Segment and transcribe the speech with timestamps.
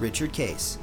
[0.00, 0.78] Richard Case.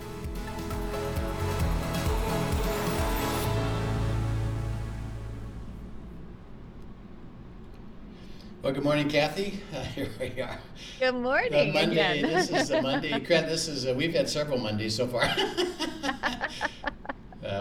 [8.61, 9.59] Well, good morning, Kathy.
[9.73, 10.59] Uh, here we are.
[10.99, 11.53] Good morning.
[11.53, 12.19] Uh, Monday.
[12.19, 12.33] again.
[12.33, 13.19] this is a Monday.
[13.27, 13.87] This is.
[13.87, 15.23] Uh, we've had several Mondays so far.
[16.03, 16.47] uh,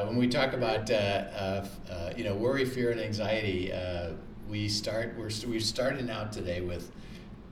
[0.06, 4.10] when we talk about uh, uh, uh, you know worry, fear, and anxiety, uh,
[4.48, 5.14] we start.
[5.16, 6.90] We're we're starting out today with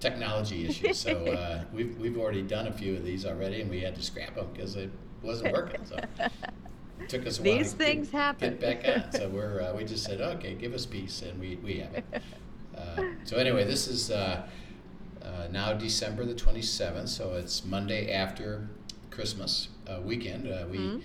[0.05, 0.99] technology issues.
[0.99, 4.03] So uh, we've we've already done a few of these already, and we had to
[4.03, 4.91] scrap them because it
[5.23, 5.85] wasn't working.
[5.87, 5.97] So.
[7.01, 8.51] It took us a while These to things get, happen.
[8.59, 9.13] get back on.
[9.13, 12.05] So we're uh, we just said, okay, give us peace, and we, we have it.
[12.77, 14.47] Uh, so anyway, this is uh,
[15.23, 18.69] uh, now December the 27th, so it's Monday after
[19.11, 20.47] Christmas uh, weekend.
[20.49, 21.03] Uh, we Mhm.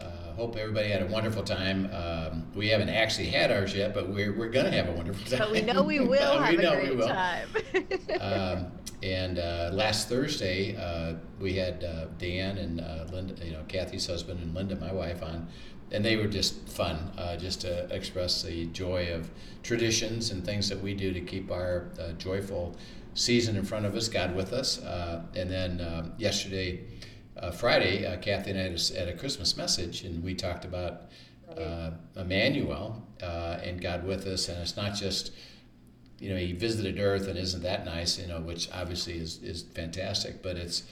[0.00, 1.90] Uh, hope everybody had a wonderful time.
[1.92, 5.24] Um, we haven't actually had ours yet, but we're, we're going to have a wonderful
[5.30, 5.38] time.
[5.38, 7.08] But we know we will have we know a we great will.
[7.08, 7.48] time.
[8.20, 8.66] Um,
[9.02, 14.06] and uh, last Thursday, uh, we had uh, Dan and uh, Linda, you know, Kathy's
[14.06, 15.46] husband and Linda, my wife, on,
[15.92, 19.30] and they were just fun, uh, just to express the joy of
[19.62, 22.74] traditions and things that we do to keep our uh, joyful
[23.14, 24.82] season in front of us, God with us.
[24.82, 26.80] Uh, and then um, yesterday,
[27.38, 30.64] uh, Friday, uh, Kathy and I had a, had a Christmas message, and we talked
[30.64, 31.02] about
[31.56, 35.32] uh, Emmanuel uh, and God with us, and it's not just
[36.18, 38.18] you know, he visited Earth, and isn't that nice?
[38.18, 40.42] You know, which obviously is is fantastic.
[40.42, 40.84] But it's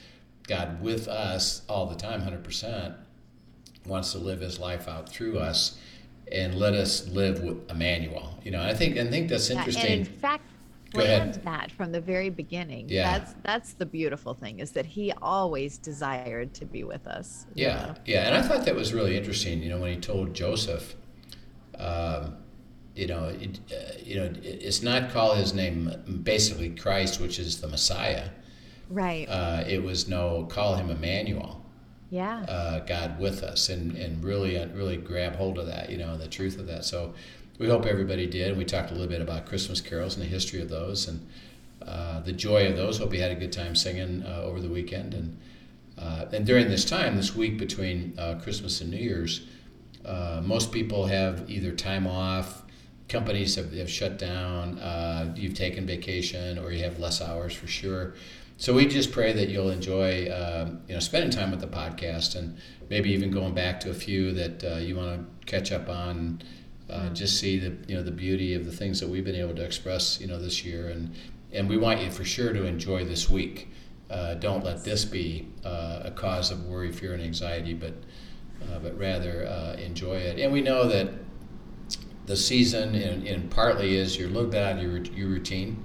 [0.46, 2.94] God with us all the time, hundred percent.
[3.86, 5.78] Wants to live His life out through us,
[6.30, 8.38] and let us live with Emmanuel.
[8.42, 9.92] You know, I think I think that's Yeah, interesting.
[9.92, 10.44] And in fact.
[10.94, 12.88] Planned that from the very beginning.
[12.88, 13.18] Yeah.
[13.18, 17.46] That's that's the beautiful thing is that he always desired to be with us.
[17.54, 17.94] you Yeah, know?
[18.06, 19.62] yeah, and I thought that was really interesting.
[19.62, 20.94] You know, when he told Joseph,
[21.78, 22.36] um,
[22.94, 27.38] you know, it, uh, you know, it, it's not call his name basically Christ, which
[27.38, 28.28] is the Messiah.
[28.88, 29.26] Right.
[29.28, 31.62] Uh, it was no call him Emmanuel.
[32.10, 32.42] yeah.
[32.48, 36.12] uh, God with us and, and really uh, really grab hold of that, you know,
[36.12, 36.84] and the truth of that.
[36.84, 37.14] So
[37.58, 38.48] we hope everybody did.
[38.48, 41.26] And we talked a little bit about Christmas carols and the history of those and
[41.86, 42.98] uh, the joy of those.
[42.98, 45.14] Hope you had a good time singing uh, over the weekend.
[45.14, 45.38] And
[45.96, 49.46] uh, and during this time, this week between uh, Christmas and New Year's,
[50.04, 52.62] uh, most people have either time off,
[53.08, 57.68] companies have, have shut down, uh, you've taken vacation, or you have less hours for
[57.68, 58.14] sure.
[58.56, 60.22] So we just pray that you'll enjoy,
[60.88, 62.58] you know, spending time with the podcast, and
[62.90, 66.42] maybe even going back to a few that you want to catch up on.
[66.90, 69.54] Uh, just see the you know the beauty of the things that we've been able
[69.54, 71.14] to express you know this year, and
[71.52, 73.68] and we want you for sure to enjoy this week.
[74.10, 77.94] Uh, don't let this be uh, a cause of worry, fear, and anxiety, but
[78.62, 80.38] uh, but rather uh, enjoy it.
[80.38, 81.08] And we know that
[82.26, 85.84] the season, and, and partly is you're a little bit out of your, your routine,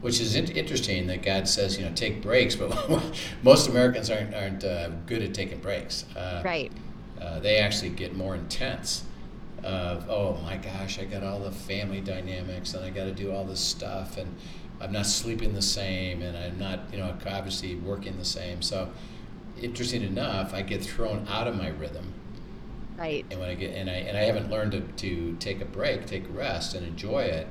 [0.00, 4.64] which is interesting that God says, you know, take breaks, but most Americans aren't, aren't
[4.64, 6.04] uh, good at taking breaks.
[6.16, 6.72] Uh, right.
[7.20, 9.04] uh, they actually get more intense
[9.66, 13.32] of oh my gosh i got all the family dynamics and i got to do
[13.32, 14.32] all this stuff and
[14.80, 18.88] i'm not sleeping the same and i'm not you know obviously working the same so
[19.60, 22.12] interesting enough i get thrown out of my rhythm
[22.96, 23.26] Right.
[23.30, 26.06] and when i get and i and i haven't learned to, to take a break
[26.06, 27.46] take a rest and enjoy it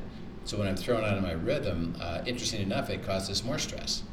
[0.45, 4.03] so when i'm thrown out of my rhythm uh, interesting enough it causes more stress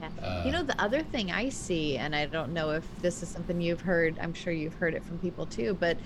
[0.00, 0.08] Yeah.
[0.22, 3.28] Uh, you know, the other thing I see, and I don't know if this is
[3.28, 5.96] something you've heard, I'm sure you've heard it from people too, but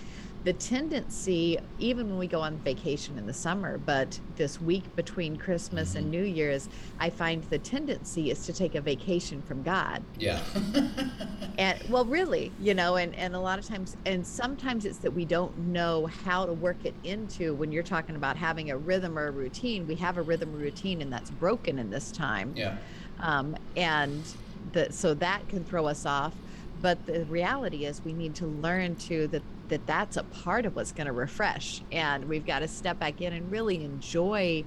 [0.44, 5.36] the tendency, even when we go on vacation in the summer, but this week between
[5.36, 10.02] Christmas and New Year's, I find the tendency is to take a vacation from God.
[10.18, 10.40] yeah.
[11.58, 15.10] And well, really, you know, and, and a lot of times, and sometimes it's that
[15.10, 19.18] we don't know how to work it into when you're talking about having a rhythm
[19.18, 19.86] or a routine.
[19.86, 22.54] We have a rhythm or routine, and that's broken in this time.
[22.56, 22.78] Yeah.
[23.20, 24.24] Um, and
[24.72, 26.32] the, so that can throw us off.
[26.80, 30.76] But the reality is we need to learn to that that that's a part of
[30.76, 34.62] what's going to refresh and we've got to step back in and really enjoy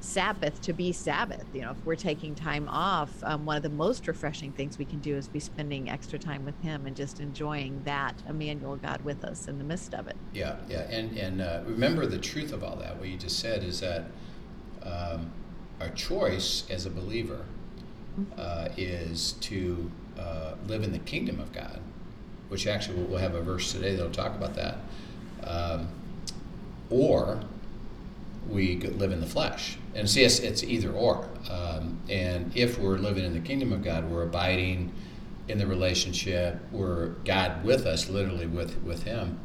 [0.00, 1.44] sabbath to be sabbath.
[1.52, 4.86] You know if we're taking time off um, one of the most refreshing things we
[4.86, 9.02] can do is be spending extra time with him and just enjoying that emmanuel god
[9.02, 10.16] with us in the midst of it.
[10.32, 12.98] Yeah, yeah, and and uh, remember the truth of all that.
[12.98, 14.04] What you just said is that
[14.82, 15.32] um,
[15.80, 17.44] our choice as a believer
[18.38, 21.80] uh, is to uh, live in the kingdom of God,
[22.48, 24.78] which actually we'll have a verse today that'll talk about that,
[25.44, 25.88] um,
[26.90, 27.40] or
[28.48, 29.76] we live in the flesh.
[29.94, 31.28] And see, it's, it's either or.
[31.50, 34.92] Um, and if we're living in the kingdom of God, we're abiding
[35.48, 39.38] in the relationship, we're God with us, literally with, with Him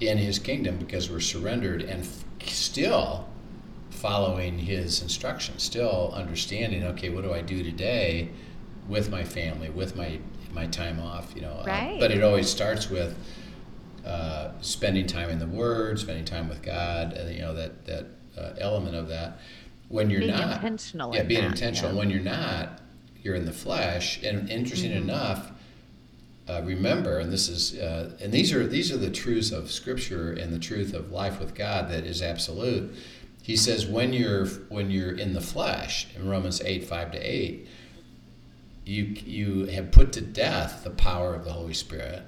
[0.00, 3.28] in His kingdom because we're surrendered and f- still
[3.90, 8.30] following His instructions, still understanding, okay, what do I do today
[8.88, 10.18] with my family, with my,
[10.54, 11.62] my time off, you know?
[11.66, 11.96] Right.
[11.96, 13.16] Uh, but it always starts with
[14.06, 18.06] uh, spending time in the Word, spending time with God, and you know that that
[18.38, 19.38] uh, element of that.
[19.88, 21.92] When you're Being not intentional yeah, being that, intentional.
[21.92, 21.98] yeah.
[21.98, 22.80] When you're not,
[23.22, 24.22] you're in the flesh.
[24.22, 25.08] And interesting Mm-hmm.
[25.10, 25.52] enough,
[26.48, 30.32] uh, remember, and this is, uh, and these are these are the truths of Scripture
[30.32, 32.94] and the truth of life with God that is absolute.
[33.42, 37.66] He says when you're when you're in the flesh in Romans eight five to eight,
[38.84, 42.22] you you have put to death the power of the Holy Spirit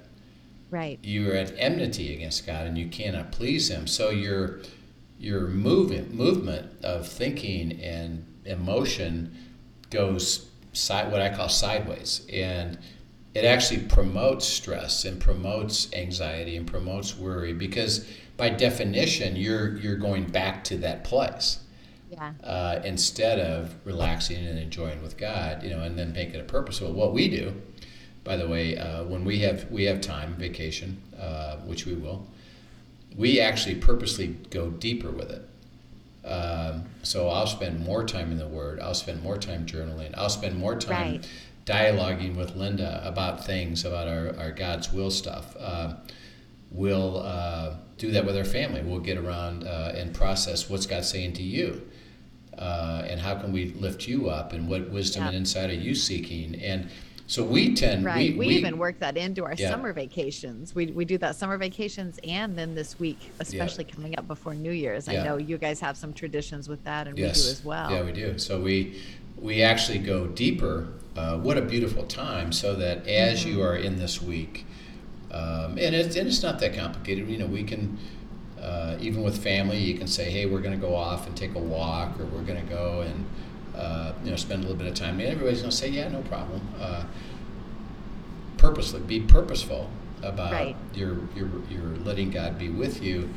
[0.71, 0.99] Right.
[1.03, 3.87] you are at enmity against God and you cannot please Him.
[3.87, 4.61] So your
[5.19, 9.37] your movement movement of thinking and emotion
[9.91, 12.79] goes side what I call sideways, and
[13.35, 18.07] it actually promotes stress and promotes anxiety and promotes worry because
[18.37, 21.61] by definition you're you're going back to that place
[22.11, 22.33] Yeah.
[22.45, 26.45] uh, instead of relaxing and enjoying with God, you know, and then make it a
[26.45, 26.81] purpose.
[26.81, 27.53] Well, what we do,
[28.25, 32.27] by the way, uh, when we have we have time, vacation, uh, which we will,
[33.17, 35.49] we actually purposely go deeper with it.
[36.27, 38.81] Um, so I'll spend more time in the Word.
[38.81, 40.13] I'll spend more time journaling.
[40.17, 41.29] I'll spend more time Right.
[41.67, 45.57] dialoguing with Linda about things about our, our God's will stuff.
[45.59, 45.95] Uh,
[46.71, 48.83] we'll uh, do that with our family.
[48.83, 51.89] We'll get around uh, and process what's God saying to you,
[52.59, 55.29] uh, and how can we lift you up, and what wisdom Yeah.
[55.29, 56.55] and insight are you seeking?
[56.57, 56.89] And
[57.27, 58.33] so we tend Right.
[58.33, 59.71] we, We, we even work that into our Yeah.
[59.71, 60.75] summer vacations.
[60.75, 64.71] We, we do that summer vacations and then this week, especially coming up before New
[64.71, 65.09] Year's.
[65.09, 65.23] Yeah.
[65.23, 67.91] I know you guys have some traditions with that and yes we do as well.
[67.91, 68.39] yeah we do.
[68.39, 69.01] So we
[69.39, 70.89] we actually go deeper.
[71.17, 72.53] Uh, what a beautiful time!
[72.53, 73.49] So that as Mm-hmm.
[73.51, 74.65] you are in this week,
[75.31, 77.29] um, and it's and it's not that complicated.
[77.29, 77.99] You know, we can.
[78.61, 81.55] Uh, even with family, you can say, "Hey, we're going to go off and take
[81.55, 83.25] a walk, or we're going to go and
[83.77, 86.09] uh, you know spend a little bit of time." And everybody's going to say, "Yeah,
[86.09, 87.05] no problem." Uh,
[88.59, 89.91] purposely, be purposeful
[90.23, 90.77] about Right.
[90.95, 93.29] your your your letting God be with you,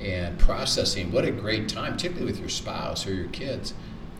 [0.00, 1.12] and processing.
[1.12, 3.74] What a great time, particularly with your spouse or your kids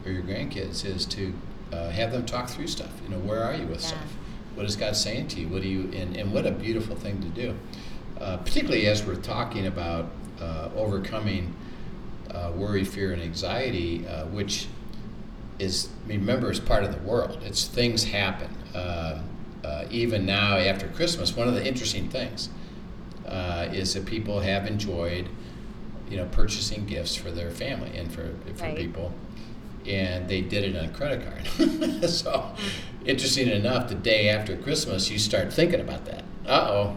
[0.05, 1.35] or your grandkids, is to
[1.73, 2.91] uh, have them talk through stuff.
[3.03, 3.89] You know, where are you with Yeah.
[3.89, 4.17] stuff?
[4.55, 5.49] What is God saying to you?
[5.49, 7.55] What do you and, and what a beautiful thing to do,
[8.21, 10.09] uh, particularly as we're talking about
[10.41, 11.55] uh, overcoming
[12.31, 14.67] uh, worry, fear, and anxiety, uh, which
[15.59, 17.39] is remember is part of the world.
[17.45, 18.51] It's things happen.
[18.75, 19.25] Um
[19.65, 22.51] uh, even now after Christmas, one of the interesting things
[23.27, 25.29] uh, is that people have enjoyed,
[26.09, 28.77] you know, purchasing gifts for their family and for for Right.
[28.77, 29.13] people,
[29.85, 32.09] and they did it on a credit card.
[32.09, 32.55] so,
[33.05, 36.23] interesting enough, the day after Christmas, you start thinking about that.
[36.47, 36.97] Uh oh.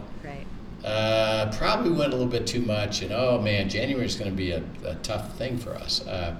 [0.84, 4.36] Uh, probably went a little bit too much, and oh man, January is going to
[4.36, 6.06] be a, a tough thing for us.
[6.06, 6.34] Uh,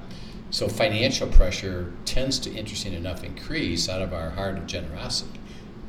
[0.50, 5.38] so financial pressure tends to, interesting enough, increase out of our heart of generosity.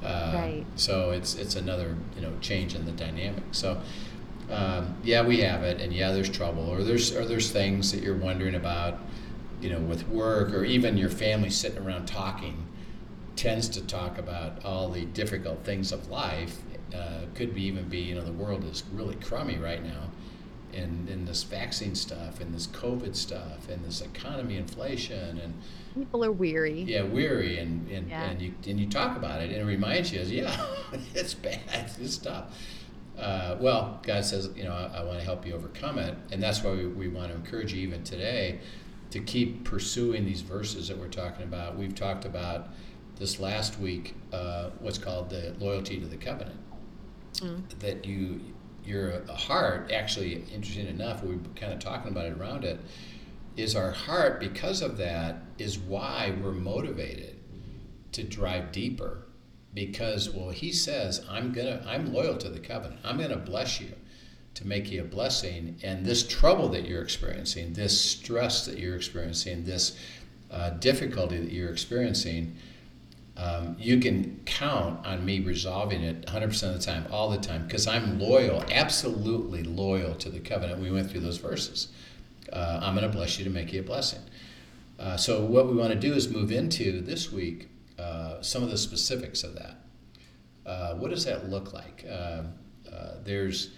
[0.03, 0.65] Uh, Right.
[0.75, 3.43] So it's it's another you know change in the dynamic.
[3.51, 3.79] So
[4.51, 8.03] um, yeah, we have it, and yeah, there's trouble, or there's or there's things that
[8.03, 9.00] you're wondering about,
[9.62, 12.67] you know, with work, or even your family sitting around talking
[13.38, 16.60] tends to talk about all the difficult things of life.
[16.93, 20.10] Uh, could be even be, you know, the world is really crummy right now,
[20.74, 25.53] and and this vaccine stuff, and this COVID stuff, and this economy inflation, and
[25.95, 26.81] People are weary.
[26.83, 28.24] yeah, weary, and and, Yeah.
[28.29, 30.65] and you and you talk about it, and it reminds you, as yeah,
[31.15, 31.60] it's bad,
[32.00, 32.57] it's tough.
[33.17, 36.41] Uh, well, God says, you know, I, I want to help you overcome it, and
[36.41, 38.60] that's why we, we want to encourage you even today
[39.12, 41.77] to keep pursuing these verses that we're talking about.
[41.77, 42.69] We've talked about
[43.17, 46.57] this last week, uh, what's called the loyalty to the covenant.
[47.80, 48.42] That you,
[48.86, 52.80] your heart, actually, interesting enough, we've been kind of talking about it around it,
[53.58, 57.38] is our heart because of that is why we're motivated
[58.14, 59.26] to drive deeper.
[59.74, 63.00] Because well he says i'm gonna i'm loyal to the covenant.
[63.06, 63.94] I'm gonna bless you
[64.56, 65.78] to make you a blessing.
[65.82, 69.98] And this trouble that you're experiencing this stress that you're experiencing this
[70.50, 72.58] uh, difficulty that you're experiencing
[73.41, 77.65] um, you can count on me resolving it 100% of the time all the time
[77.65, 81.89] because i'm loyal absolutely loyal to the covenant we went through those verses
[82.51, 84.21] uh, I'm going to bless you to make you a blessing.
[85.00, 88.69] Uh, so, what we want to do is move into this week uh, some of
[88.69, 89.77] the specifics of that.
[90.65, 92.05] Uh, what does that look like?
[92.10, 92.43] Uh,
[92.91, 93.71] uh, there's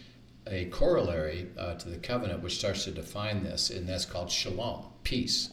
[0.48, 1.48] a corollary
[1.80, 5.52] to the covenant which starts to define this, and that's called shalom, peace.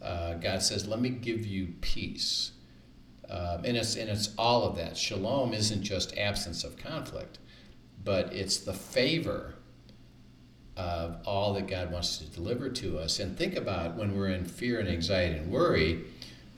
[0.00, 2.52] God says, "Let me give you peace,"
[3.32, 4.96] um, and it's and it's all of that.
[4.96, 7.38] Shalom isn't just absence of conflict,
[8.04, 9.54] but it's the favor
[10.76, 13.20] of all that God wants to deliver to us.
[13.20, 16.04] And think about when we're in fear and anxiety and worry,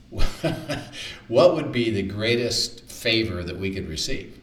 [1.29, 4.39] what would be the greatest favor that we could receive?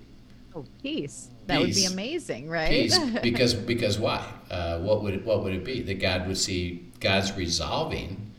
[0.55, 1.29] Oh, peace.
[1.47, 2.71] That would be amazing, right?
[2.71, 4.27] Peace, because because why?
[4.51, 8.31] Uh, what would it, what would it be that God would see God's resolving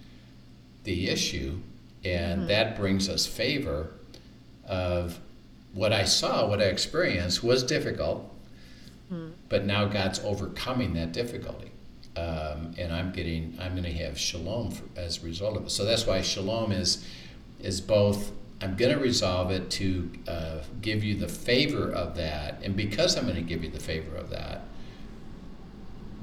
[0.83, 1.59] the issue,
[2.03, 2.48] and mm-hmm.
[2.48, 3.91] that brings us favor
[4.67, 5.19] of
[5.74, 8.31] what I saw, what I experienced was difficult,
[9.12, 9.31] mm-hmm.
[9.50, 11.72] but now God's overcoming that difficulty,
[12.15, 15.72] um, and I'm getting I'm going to have shalom for, as a result of it.
[15.72, 17.05] So that's why shalom is
[17.60, 18.31] is both
[18.63, 22.62] I'm going to resolve it to uh, give you the favor of that.
[22.63, 24.62] And because I'm going to give you the favor of that,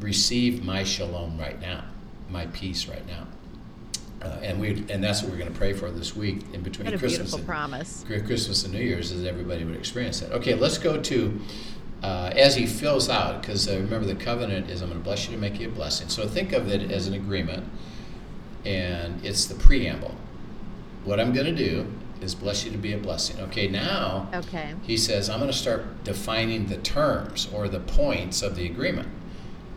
[0.00, 1.84] receive my shalom right now,
[2.30, 3.26] my peace right now.
[4.22, 6.84] Uh, and we and that's what we're going to pray for this week in between
[6.84, 8.04] what a Christmas beautiful and promise.
[8.26, 10.32] Christmas and New Year's, is everybody would experience that.
[10.32, 11.40] Okay, let's go to
[12.02, 15.26] uh, as he fills out, because uh, remember the covenant is I'm going to bless
[15.26, 16.08] you to make you a blessing.
[16.08, 17.64] So think of it as an agreement,
[18.64, 20.14] and it's the preamble.
[21.04, 21.86] What I'm going to do
[22.20, 23.40] is bless you to be a blessing.
[23.40, 24.74] Okay, now okay.
[24.82, 29.08] he says, I'm going to start defining the terms or the points of the agreement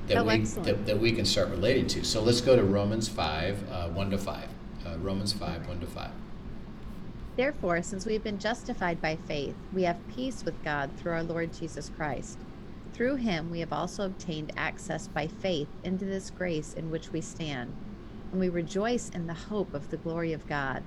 [0.08, 2.04] that, oh, we, that, that, we can start relating to.
[2.04, 4.50] So let's go to Romans 5, uh, 1 to 5.
[4.86, 6.10] Uh, Romans 5, 1 to 5.
[7.36, 11.24] Therefore, since we have been justified by faith, we have peace with God through our
[11.24, 12.38] Lord Jesus Christ.
[12.94, 17.22] Through him, we have also obtained access by faith into this grace in which we
[17.22, 17.74] stand,
[18.32, 20.84] and we rejoice in the hope of the glory of God.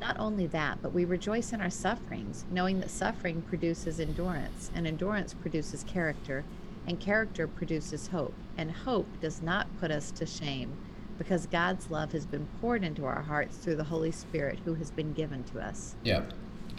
[0.00, 4.88] Not only that, but we rejoice in our sufferings, knowing that suffering produces endurance, and
[4.88, 6.44] endurance produces character,
[6.86, 8.34] and character produces hope.
[8.56, 10.76] And hope does not put us to shame,
[11.18, 14.90] because God's love has been poured into our hearts through the Holy Spirit who has
[14.90, 15.94] been given to us.
[16.04, 16.22] Yeah.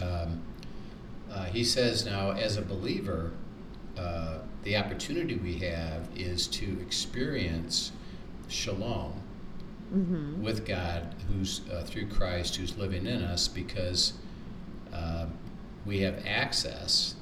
[0.00, 0.42] Um,
[1.30, 3.32] uh, he says now, as a believer,
[3.98, 7.92] uh, the opportunity we have is to experience
[8.48, 9.20] shalom
[9.92, 10.42] mm-hmm.
[10.42, 14.12] with God, who's uh, through Christ, who's living in us, because
[14.92, 15.26] uh,
[15.84, 17.15] we have access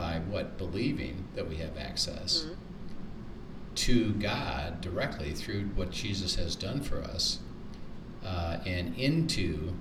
[0.00, 2.54] by what believing that we have access mm-hmm.
[3.74, 7.40] to God directly through what Jesus has done for us,
[8.24, 9.74] uh, and into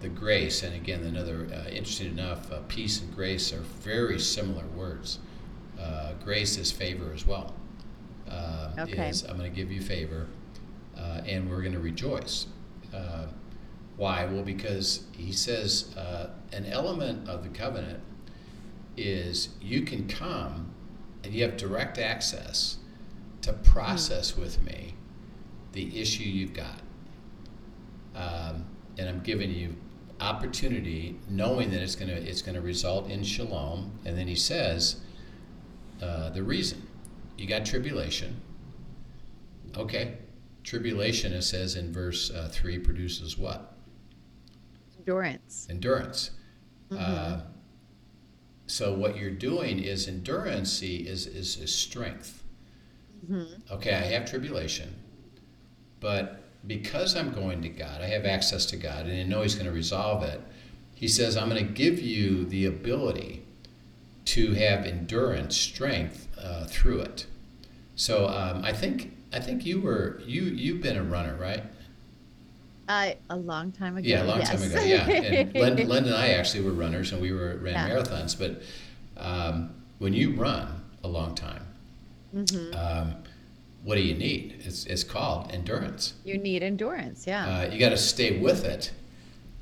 [0.00, 0.62] the grace.
[0.62, 5.20] And again, another uh, interesting enough, uh, peace and grace are very similar words.
[5.80, 7.54] Uh, grace is favor as well.
[8.78, 9.08] okay.
[9.08, 10.26] Is I'm going to give you favor
[10.98, 12.46] uh, and we're going to rejoice.
[12.92, 13.24] Uh,
[13.96, 14.26] why?
[14.26, 18.00] Well, because he says uh, an element of the covenant
[19.02, 20.72] is you can come
[21.24, 22.78] and you have direct access
[23.42, 24.42] to process mm-hmm.
[24.42, 24.94] with me
[25.72, 26.80] the issue you've got.
[28.14, 28.66] Um,
[28.98, 29.76] and I'm giving you
[30.20, 33.92] opportunity, knowing that it's going to it's going to result in shalom.
[34.04, 34.96] And then he says
[36.02, 36.86] uh, the reason
[37.38, 38.40] you got tribulation.
[39.76, 40.18] Okay,
[40.62, 43.74] Tribulation, it says in verse uh, 3, produces what?
[44.98, 45.66] Endurance.
[45.70, 46.32] Endurance.
[46.90, 47.02] Mm-hmm.
[47.02, 47.40] Uh,
[48.70, 52.42] so what you're doing is endurance is, is, is strength.
[53.28, 53.72] Mm-hmm.
[53.74, 54.94] Okay, I have tribulation,
[55.98, 59.54] but because I'm going to God, I have access to God, and I know He's
[59.54, 60.40] going to resolve it.
[60.94, 63.42] He says, I'm going to give you the ability
[64.26, 67.26] to have endurance, strength uh, through it.
[67.96, 71.64] So um, I think I think you were you you've been a runner, right?
[72.90, 74.08] Uh, a long time ago.
[74.08, 74.50] Yeah, a long yes.
[74.50, 74.82] time ago.
[74.82, 77.88] Yeah, and Len, Len, and I actually were runners, and we were ran yeah.
[77.88, 78.36] marathons.
[78.36, 78.62] But
[79.16, 81.64] um, when you run a long time,
[82.34, 82.76] mm-hmm.
[82.76, 83.14] um,
[83.84, 84.62] what do you need?
[84.64, 86.14] It's it's called endurance.
[86.24, 87.28] You need endurance.
[87.28, 87.46] Yeah.
[87.46, 88.90] Uh, you got to stay with it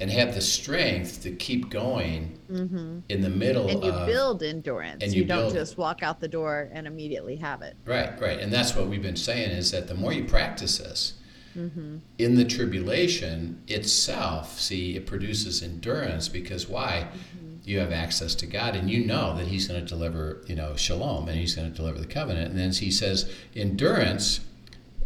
[0.01, 3.01] and have the strength to keep going mm-hmm.
[3.11, 6.21] in the middle and you of, build endurance and you, you don't just walk out
[6.21, 9.73] the door and immediately have it right right and that's what we've been saying is
[9.73, 11.15] that the more you practice this
[11.59, 11.97] mm-hmm.
[12.19, 17.57] in the tribulation itself see it produces endurance because why mm-hmm.
[17.65, 20.77] you have access to god and you know that he's going to deliver you know
[20.77, 24.41] shalom and he's going to deliver the covenant and then he says endurance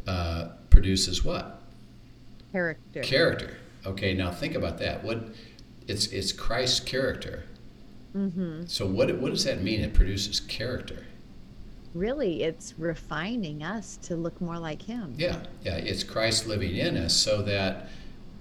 [0.07, 1.63] uh, produces what
[2.53, 5.03] character character Okay, now think about that.
[5.03, 5.25] What
[5.89, 7.45] it's it's Christ's character.
[8.17, 8.67] Mm-hmm.
[8.67, 9.81] So what what does that mean?
[9.81, 11.07] It produces character.
[11.95, 15.15] Really, it's refining us to look more like Him.
[15.17, 15.77] Yeah, yeah.
[15.77, 17.89] It's Christ living in us, so that.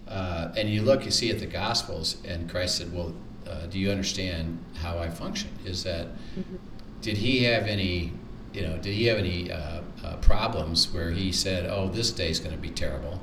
[0.07, 3.13] Uh, and you look, you see at the Gospels, and Christ said, "Well,
[3.51, 5.49] uh, do you understand how I function?
[5.65, 6.55] Is that mm-hmm.
[7.01, 8.13] did he have any
[8.53, 12.29] you know did he have any uh, uh, problems where he said, oh, this day
[12.29, 13.19] is going to be terrible?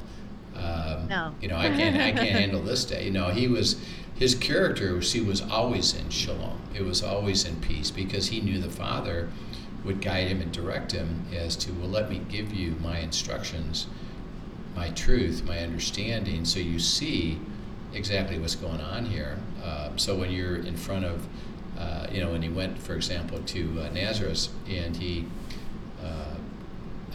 [0.55, 1.35] Um, no.
[1.41, 3.05] You know, I can't I can't handle this day.
[3.05, 3.81] You know, he was
[4.17, 6.61] his character was he was always in shalom.
[6.75, 9.31] It was always in peace because he knew the Father
[9.85, 13.87] would guide him and direct him as to well, let me give you my instructions,
[14.75, 17.39] my truth, my understanding, so you see
[17.95, 19.39] exactly what's going on here.
[19.65, 21.27] Um, so when you're in front of,
[21.79, 25.25] uh, you know, when he went, for example, to uh, Nazareth and he
[26.03, 26.35] uh,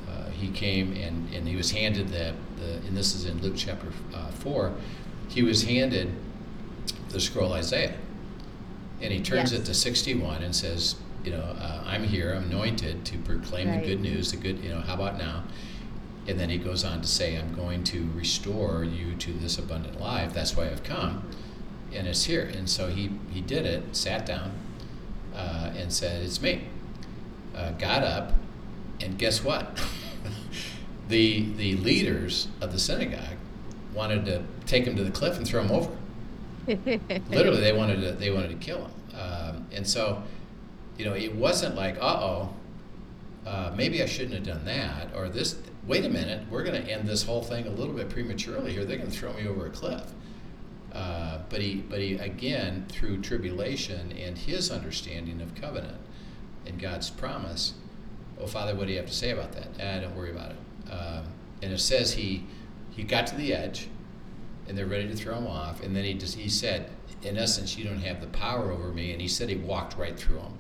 [0.08, 3.54] uh he came and, and he was handed the, the and this is in Luke
[3.56, 4.74] chapter uh, four,
[5.30, 6.12] he was handed
[7.10, 7.96] the scroll Isaiah.
[9.02, 9.62] And he turns yes.
[9.62, 13.82] it to 61 and says, you know, uh, I'm here, I'm anointed to proclaim right.
[13.82, 15.44] the good news, the good, you know, how about now?
[16.28, 20.00] And then he goes on to say, I'm going to restore you to this abundant
[20.00, 20.34] life.
[20.34, 21.28] That's why I've come.
[21.94, 22.46] And it's here.
[22.46, 24.54] And so he, he did it, sat down,
[25.36, 26.64] uh, and said, It's me.
[27.56, 28.34] Uh, got up,
[29.02, 29.80] and guess what?
[31.10, 33.38] the, the leaders of the synagogue
[33.94, 35.92] wanted to take him to the cliff and throw him over.
[37.30, 40.24] Literally, they wanted to they wanted to kill him, um, and so,
[40.98, 42.50] you know, it wasn't like, uh
[43.46, 45.58] oh, maybe I shouldn't have done that, or this.
[45.86, 48.86] Wait a minute, we're going to end this whole thing a little bit prematurely here.
[48.86, 50.14] They're going to throw me over a cliff.
[50.94, 55.98] Uh, but he, but he again through tribulation and his understanding of covenant
[56.66, 57.74] and God's promise.
[58.40, 59.68] Oh, Father, what do you have to say about that?
[59.82, 60.92] Ah, don't worry about it.
[60.92, 61.26] Um,
[61.62, 62.46] and it says he
[62.92, 63.88] he got to the edge
[64.68, 65.82] and they're ready to throw him off.
[65.82, 66.90] And then he just he said,
[67.24, 69.12] in essence, you don't have the power over me.
[69.12, 70.54] And he said he walked right through him.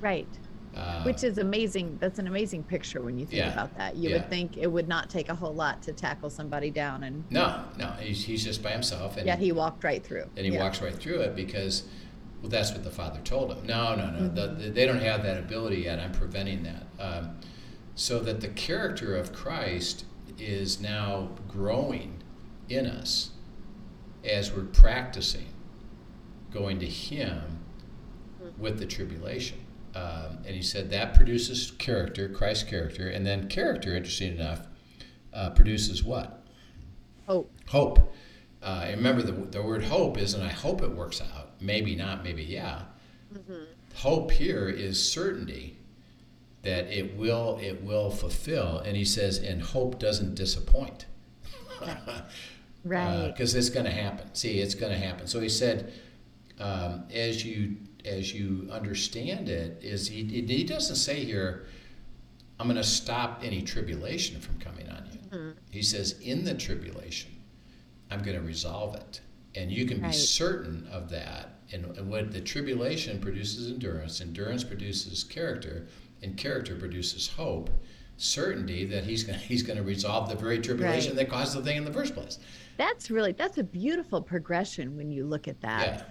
[0.00, 0.28] Right.
[0.76, 1.96] Uh, Which is amazing.
[2.00, 3.96] That's an amazing picture when you think yeah, about that.
[3.96, 4.16] You yeah.
[4.16, 7.64] would think it would not take a whole lot to tackle somebody down, and no,
[7.78, 10.28] no, he's, he's just by himself, and yet he walked right through.
[10.36, 10.62] And he yeah.
[10.62, 11.84] walks right through it because,
[12.42, 13.66] well, that's what the father told him.
[13.66, 14.34] No, no, no, mm-hmm.
[14.34, 15.98] the, the, they don't have that ability yet.
[15.98, 17.38] I'm preventing that, um,
[17.94, 20.04] so that the character of Christ
[20.38, 22.22] is now growing
[22.68, 23.30] in us
[24.22, 25.46] as we're practicing
[26.50, 27.60] going to Him
[28.58, 29.58] with the tribulation.
[29.96, 34.66] Um, and he said that produces character, Christ's character, and then character, interesting enough,
[35.32, 36.42] uh, produces what?
[37.26, 37.50] Hope.
[37.66, 38.14] Hope.
[38.62, 41.52] Uh, remember, the, the word hope is, and I hope it works out.
[41.60, 42.82] Maybe not, maybe yeah.
[43.34, 43.64] Mm-hmm.
[43.94, 45.78] Hope here is certainty
[46.62, 48.78] that it will it will fulfill.
[48.78, 51.06] And he says, and hope doesn't disappoint.
[52.86, 55.92] right because uh, it's going to happen see it's going to happen so he said
[56.60, 61.66] um, as you as you understand it is he, he doesn't say here
[62.58, 65.50] i'm going to stop any tribulation from coming on you mm-hmm.
[65.70, 67.30] he says in the tribulation
[68.10, 69.20] i'm going to resolve it
[69.54, 70.12] and you can right.
[70.12, 75.86] be certain of that and, and what the tribulation produces endurance endurance produces character
[76.22, 77.70] and character produces hope
[78.18, 81.26] certainty that he's going he's going to resolve the very tribulation right.
[81.26, 82.38] that caused the thing in the first place
[82.76, 85.86] that's really that's a beautiful progression when you look at that.
[85.86, 86.02] Yeah.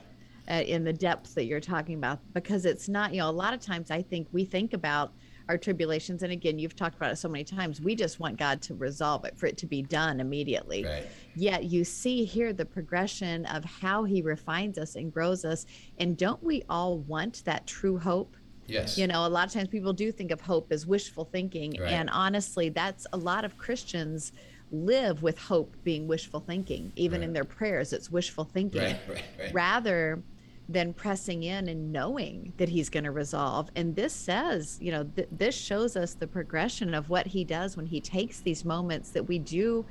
[0.47, 3.51] Uh, in the depths that you're talking about because it's not you know a lot
[3.51, 5.12] of times i think we think about
[5.49, 8.62] our tribulations and again you've talked about it so many times we just want god
[8.62, 11.08] to resolve it for it to be done immediately right.
[11.34, 15.65] yet you see here the progression of how he refines us and grows us
[15.97, 18.97] and don't we all want that true hope Yes.
[18.97, 21.75] You know, a lot of times people do think of hope as wishful thinking.
[21.79, 21.91] Right.
[21.91, 24.31] And honestly, that's a lot of Christians
[24.71, 26.91] live with hope being wishful thinking.
[26.95, 27.27] Even right.
[27.27, 28.95] in their prayers, it's wishful thinking.
[29.08, 29.53] Right.
[29.53, 30.23] Rather
[30.67, 33.69] than pressing in and knowing that he's going to resolve.
[33.75, 37.78] And this says, you know, th- this shows us the progression of what he does
[37.78, 39.86] when he takes these moments that we do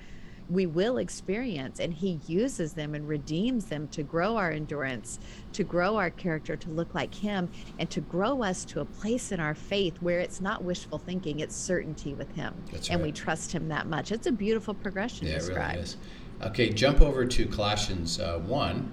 [0.51, 5.19] we will experience and he uses them and redeems them to grow our endurance
[5.53, 9.33] to grow our character to look like him and to grow us to a place
[9.33, 13.07] in our faith where it's not wishful thinking it's certainty with him That's and right.
[13.07, 15.75] we trust him that much it's a beautiful progression yeah, described.
[15.75, 15.97] it really is
[16.43, 18.93] okay jump over to colossians uh, 1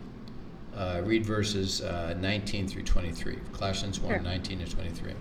[0.76, 4.20] uh, read verses uh, 19 through 23 colossians 1 sure.
[4.22, 5.14] 19 to 23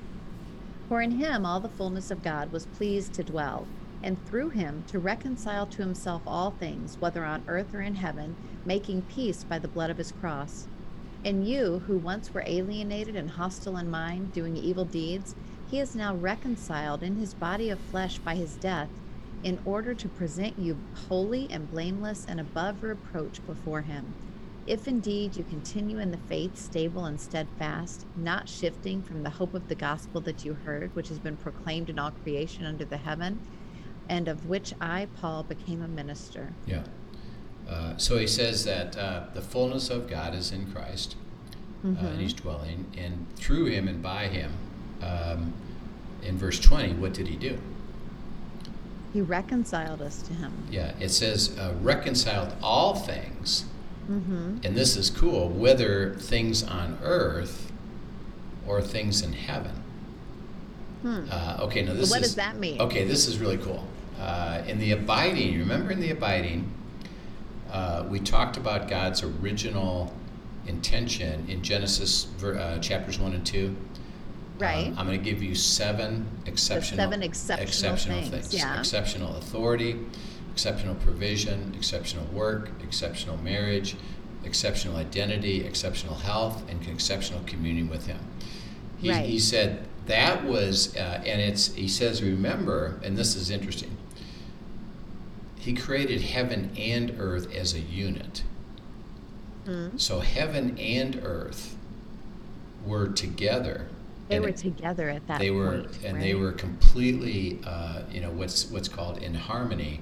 [0.89, 3.67] for in him all the fullness of god was pleased to dwell
[4.03, 8.37] and through him to reconcile to himself all things, whether on earth or in heaven,
[8.65, 10.67] making peace by the blood of his cross.
[11.25, 15.35] And you, who once were alienated and hostile in mind, doing evil deeds,
[15.71, 18.89] he is now reconciled in his body of flesh by his death,
[19.43, 20.77] in order to present you
[21.09, 24.15] holy and blameless and above reproach before him.
[24.66, 29.55] If indeed you continue in the faith, stable and steadfast, not shifting from the hope
[29.55, 32.99] of the gospel that you heard, which has been proclaimed in all creation under the
[32.99, 33.40] heaven,
[34.09, 36.53] and of which I, Paul, became a minister.
[36.66, 36.85] Yeah.
[37.68, 41.16] Uh, so he says that uh, the fullness of God is in Christ.
[41.85, 42.05] mm-hmm.
[42.05, 44.53] uh, in his dwelling, and through him and by him.
[45.03, 45.55] Um,
[46.23, 47.59] in verse 20, what did he do?
[49.12, 50.53] He reconciled us to him.
[50.70, 53.64] Yeah, it says uh, reconciled all things.
[54.09, 54.59] Mm-hmm.
[54.65, 57.71] And this is cool, whether things on earth
[58.67, 59.83] or things in heaven.
[61.03, 61.25] Hmm.
[61.31, 62.81] Uh, okay, now this what is, does that mean?
[62.81, 63.87] Okay, this is really cool.
[64.19, 66.71] Uh, in the abiding, remember in the abiding,
[67.73, 70.13] uh, we talked about God's original
[70.67, 73.75] intention in Genesis uh, chapters 1 and 2.
[74.59, 74.89] Right.
[74.89, 78.31] Um, I'm going to give you seven exceptional, seven exceptional, exceptional things.
[78.31, 78.55] things.
[78.55, 78.79] Yeah.
[78.79, 79.97] Exceptional authority,
[80.53, 83.97] exceptional provision, exceptional work, exceptional marriage,
[84.45, 88.21] exceptional identity, exceptional health, and exceptional communion with Him.
[88.99, 89.25] He, right.
[89.25, 93.97] he said that was, uh, and it's, he says, remember, and this is interesting,
[95.59, 98.43] he created heaven and earth as a unit.
[99.67, 99.99] Mm-hmm.
[99.99, 101.77] So heaven and earth
[102.85, 103.87] were together.
[104.29, 106.23] They were together at that they were, point, and right?
[106.23, 110.01] they were completely, uh, you know, what's what's called in harmony,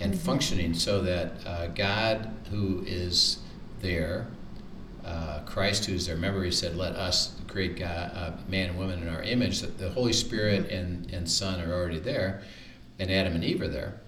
[0.00, 0.22] and mm-hmm.
[0.22, 3.38] functioning, so that uh, God, who is
[3.80, 4.26] there,
[5.04, 6.14] uh, Christ, who's there.
[6.14, 9.78] Remember, He said, "Let us create God, uh, man and woman in our image." That
[9.78, 10.74] the Holy Spirit mm-hmm.
[10.74, 12.42] and and Son are already there,
[12.98, 14.00] and Adam and Eve are there,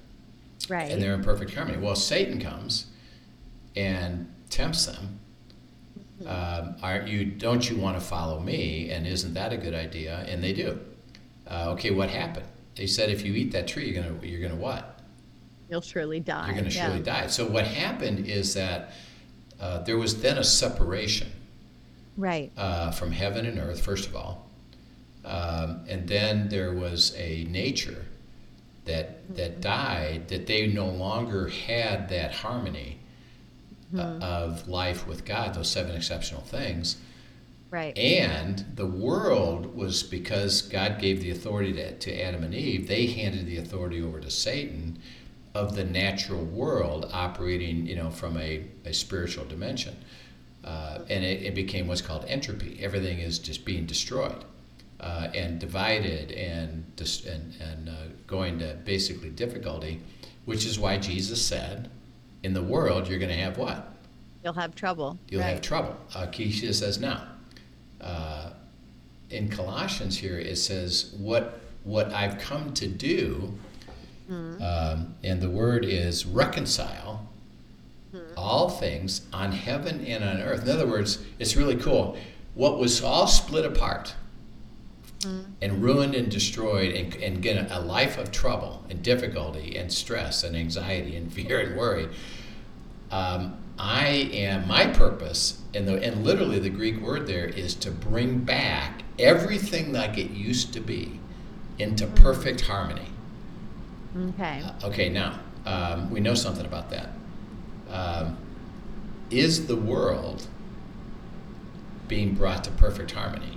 [0.69, 0.91] right?
[0.91, 1.79] And they're in perfect harmony.
[1.79, 2.87] Well, Satan comes
[3.77, 5.19] and tempts them.
[6.23, 6.29] Mm-hmm.
[6.29, 7.25] Um, aren't you?
[7.25, 8.91] Don't you want to follow me?
[8.91, 10.25] And isn't that a good idea?
[10.29, 10.79] And they do.
[11.49, 12.47] Uh, okay, what happened?
[12.77, 14.92] They said if you eat that tree, you're gonna you're gonna what?
[15.73, 16.49] You'll surely die.
[16.49, 16.87] You're gonna yeah.
[16.87, 17.29] surely die.
[17.29, 18.93] So what happened is that
[19.59, 21.33] uh, there was then a separation,
[22.19, 23.81] right, uh, from heaven and earth.
[23.81, 24.51] First of all,
[25.25, 28.05] um, and then there was a nature
[28.85, 29.37] that mm-hmm.
[29.37, 30.29] that died.
[30.29, 32.99] That they no longer had that harmony
[33.95, 34.23] mm-hmm.
[34.23, 36.99] of life with God, those seven exceptional things.
[37.71, 37.97] Right.
[37.97, 43.07] And the world was because God gave the authority to, to Adam and Eve, they
[43.07, 44.99] handed the authority over to Satan
[45.55, 49.97] of the natural world operating, you know, from a, a spiritual dimension.
[50.65, 52.79] Uh, and it, it, became what's called entropy.
[52.81, 54.45] Everything is just being destroyed
[55.01, 57.93] uh, and divided and, dis- and, and uh,
[58.29, 60.01] going to basically difficulty,
[60.45, 61.91] which is why Jesus said,
[62.45, 63.93] in the world, you're going to have what?
[64.45, 65.19] You'll have trouble.
[65.29, 65.51] You'll right.
[65.51, 65.97] have trouble.
[66.15, 67.27] Uh, Keisha says now.
[68.01, 68.51] Uh,
[69.31, 73.53] in Colossians here, it says, what, what I've come to do,
[74.31, 74.63] mm.
[74.63, 77.29] um, and the word is reconcile
[78.15, 78.21] mm.
[78.37, 80.63] all things on heaven and on earth.
[80.65, 82.17] In other words, it's really cool.
[82.55, 84.15] What was all split apart
[85.21, 85.45] mm.
[85.61, 90.45] and ruined and destroyed and, and get a life of trouble and difficulty and stress
[90.45, 92.09] and anxiety and fear and worry.
[93.11, 97.91] Um, I am my purpose, and the and literally the Greek word there is to
[97.91, 101.21] bring back everything like it used to be
[101.79, 103.09] into perfect harmony.
[104.17, 104.63] Okay.
[104.85, 107.09] Okay, now um, we know something about that.
[107.91, 108.37] Um,
[109.31, 110.47] is the world
[112.09, 113.57] being brought to perfect harmony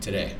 [0.00, 0.36] today?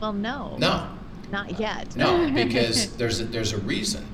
[0.00, 0.56] Well, no.
[0.58, 0.88] No.
[1.30, 1.96] Not yet.
[1.96, 4.04] no, because there's a, there's a reason.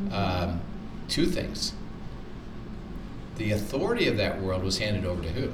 [0.00, 0.14] Mm-hmm.
[0.14, 0.60] Um,
[1.08, 1.72] two things.
[3.36, 5.52] The authority of that world was handed over to who?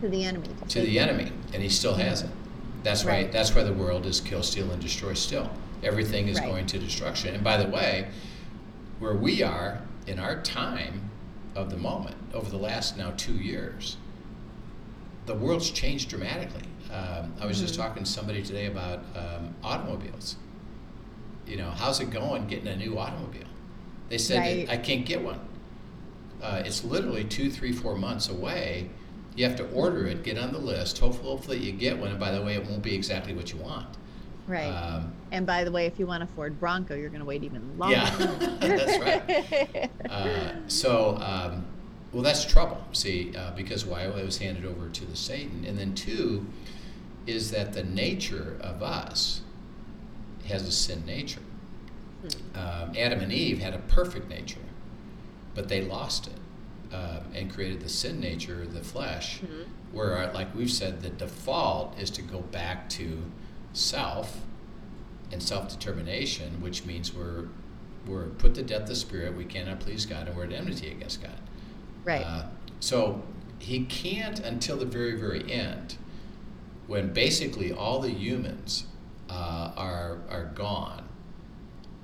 [0.00, 0.48] To the enemy.
[0.68, 2.30] To the enemy, and he still has it.
[2.82, 3.26] That's right.
[3.26, 3.32] why.
[3.32, 5.14] That's why the world is kill, steal, and destroy.
[5.14, 5.50] Still,
[5.82, 6.48] everything is right.
[6.48, 7.34] going to destruction.
[7.34, 8.08] And by the way,
[8.98, 11.10] where we are in our time
[11.54, 13.96] of the moment over the last now two years,
[15.26, 16.62] the world's changed dramatically.
[16.92, 17.66] Um, I was mm-hmm.
[17.66, 20.36] just talking to somebody today about um, automobiles.
[21.46, 23.46] You know, how's it going getting a new automobile?
[24.08, 24.68] They said, right.
[24.68, 25.40] I can't get one.
[26.42, 28.90] Uh, it's literally two, three, four months away.
[29.34, 30.98] You have to order it, get on the list.
[30.98, 32.10] Hopefully, hopefully you get one.
[32.10, 33.86] And by the way, it won't be exactly what you want.
[34.46, 34.68] Right.
[34.68, 37.42] Um, and by the way, if you want a Ford Bronco, you're going to wait
[37.44, 37.96] even longer.
[37.96, 39.90] Yeah, that's right.
[40.10, 41.64] Uh, so, um,
[42.12, 42.84] well, that's trouble.
[42.92, 46.46] See, uh, because why it was handed over to the Satan, and then two
[47.26, 49.42] is that the nature of us
[50.46, 51.40] has a sin nature.
[52.54, 54.60] Um, Adam and Eve had a perfect nature,
[55.54, 56.41] but they lost it
[56.92, 59.62] um, and created the sin nature, the flesh, mm-hmm.
[59.96, 63.22] where, uh, like we've said, the default is to go back to
[63.72, 64.40] self
[65.30, 67.46] and self determination, which means we're
[68.06, 69.36] we're put to death the spirit.
[69.36, 71.38] We cannot please God, and we're at enmity against God.
[72.04, 72.22] Right.
[72.22, 72.46] Uh,
[72.80, 73.22] so
[73.58, 75.96] he can't until the very very end,
[76.86, 78.84] when basically all the humans
[79.30, 81.08] uh, are are gone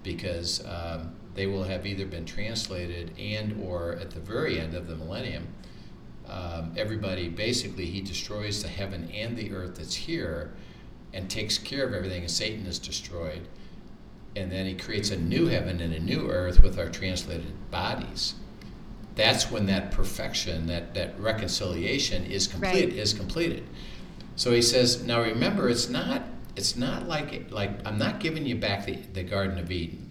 [0.02, 4.88] because um, they will have either been translated and or at the very end of
[4.88, 5.46] the millennium,
[6.28, 10.52] um, everybody basically he destroys the heaven and the earth that's here
[11.14, 13.46] and takes care of everything and Satan is destroyed.
[14.34, 18.34] And then he creates a new heaven and a new earth with our translated bodies.
[19.14, 22.92] That's when that perfection, that, that reconciliation is complete Right.
[22.94, 23.62] is completed.
[24.34, 26.22] So he says, now remember, it's not
[26.56, 30.07] it's not like like I'm not giving you back the, the Garden of Eden.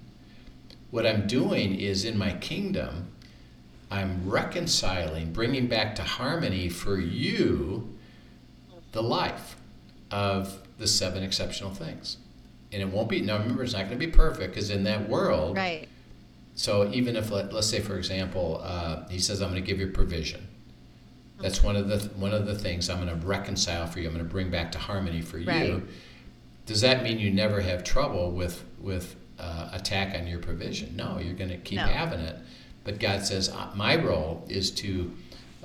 [0.91, 3.07] What I'm doing is in my kingdom,
[3.91, 7.93] I'm reconciling, bringing back to harmony for you
[8.91, 9.57] the life
[10.11, 12.17] of the seven exceptional things.
[12.71, 15.07] And it won't be, now remember, it's not going to be perfect because in that
[15.09, 15.87] world, Right.
[16.55, 19.79] so even if, let, let's say, for example, uh, he says, I'm going to give
[19.79, 20.47] you provision.
[21.39, 24.07] That's one of the one of the things I'm going to reconcile for you.
[24.07, 25.45] I'm going to bring back to harmony for you.
[25.47, 25.83] Right.
[26.65, 30.95] Does that mean you never have trouble with with uh, attack on your provision?
[30.95, 31.85] No, you're going to keep No.
[31.85, 32.37] having it.
[32.83, 35.13] But God says uh, my role is to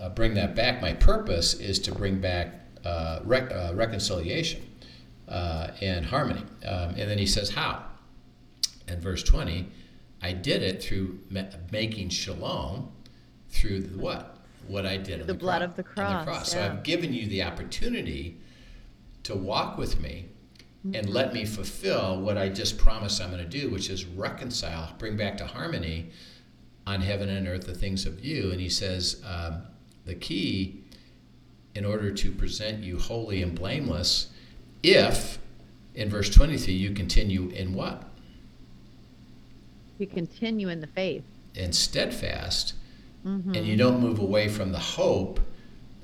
[0.00, 0.82] uh, bring that back.
[0.82, 2.54] My purpose is to bring back
[2.84, 4.62] uh, rec- uh, reconciliation
[5.28, 6.42] uh, and harmony.
[6.66, 7.84] Um, and then He says how.
[8.88, 9.68] In verse 20,
[10.20, 12.90] I did it through ma- making shalom
[13.50, 14.38] through the what?
[14.66, 16.62] What I did The the, blood cro- of the on cross, So.
[16.62, 18.38] I've given you the opportunity
[19.24, 20.26] to walk with me
[20.84, 24.92] and let me fulfill what I just promised I'm going to do, which is reconcile,
[24.98, 26.10] bring back to harmony
[26.86, 28.50] on heaven and earth the things of you.
[28.50, 29.62] And he says um,
[30.06, 30.80] the key
[31.76, 34.30] in order to present you holy and blameless,
[34.82, 35.38] if
[35.94, 38.02] in verse 23 you continue in what?
[39.98, 41.22] You continue in the faith.
[41.56, 42.74] and steadfast,
[43.24, 43.54] Mm-hmm.
[43.54, 45.38] and you don't move away from the hope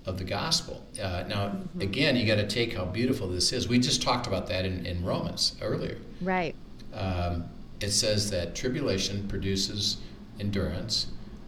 [0.08, 0.82] of the gospel.
[1.00, 1.80] Uh, now, Mm-hmm.
[1.82, 3.68] again, you got to take how beautiful this is.
[3.68, 5.98] We just talked about that in, in Romans earlier.
[6.20, 6.54] Right.
[6.94, 7.44] Um,
[7.80, 9.98] it says that tribulation produces
[10.40, 11.06] endurance,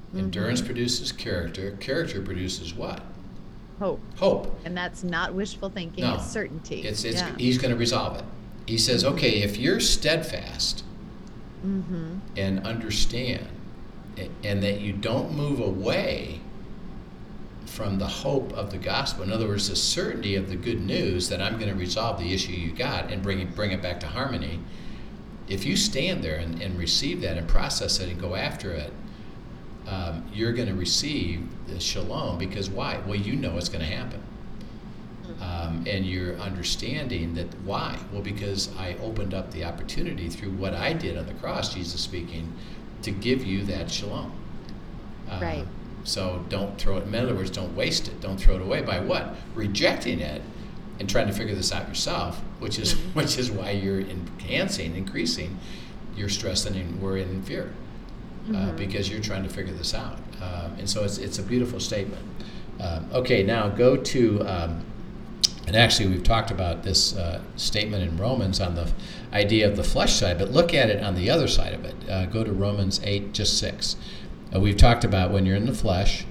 [0.08, 0.18] Mm-hmm.
[0.18, 3.00] endurance produces character, character produces what?
[3.78, 4.00] Hope.
[4.18, 4.58] Hope.
[4.64, 6.14] And that's not wishful thinking, No.
[6.16, 6.82] it's certainty.
[6.82, 7.34] It's, it's, yeah.
[7.38, 8.24] He's going to resolve it.
[8.66, 10.84] He says, okay, if you're steadfast
[11.64, 12.18] mm-hmm.
[12.36, 13.46] and understand,
[14.18, 16.40] a- and that you don't move away
[17.70, 19.22] from the hope of the gospel.
[19.22, 22.34] In other words, the certainty of the good news that I'm going to resolve the
[22.34, 24.58] issue you got and bring it, bring it back to harmony.
[25.48, 28.92] If you stand there and, and receive that and process it and go after it,
[29.86, 32.98] um, you're going to receive the shalom because why?
[33.06, 34.22] Well, you know it's going to happen.
[35.40, 37.96] Um, and you're understanding that why?
[38.12, 42.00] Well, because I opened up the opportunity through what I did on the cross, Jesus
[42.00, 42.52] speaking,
[43.02, 44.32] to give you that shalom.
[45.30, 45.66] Uh, Right.
[46.04, 47.06] So don't throw it.
[47.06, 48.20] In other words, don't waste it.
[48.20, 49.34] Don't throw it away by what?
[49.54, 50.42] Rejecting it
[50.98, 55.58] and trying to figure this out yourself, which is which is why you're enhancing, increasing
[56.16, 57.72] your stress and worry and fear,
[58.54, 60.18] uh, because you're trying to figure this out.
[60.42, 62.24] Um, and so it's it's a beautiful statement.
[62.80, 64.42] Um, okay, now go to.
[64.46, 64.84] Um,
[65.66, 68.90] and actually, we've talked about this uh, statement in Romans on the
[69.32, 71.94] idea of the flesh side, but look at it on the other side of it.
[72.10, 73.94] Uh, go to Romans 8, just 6.
[74.54, 76.24] Uh, we've talked about when you're in the flesh,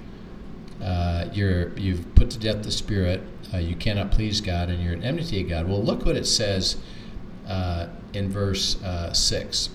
[0.84, 3.22] uh, you're, you've put to death the spirit,
[3.54, 5.68] uh, you cannot please God, and you're in enmity of God.
[5.68, 6.78] Well, look what it says
[7.48, 9.70] uh, in verse uh, 6.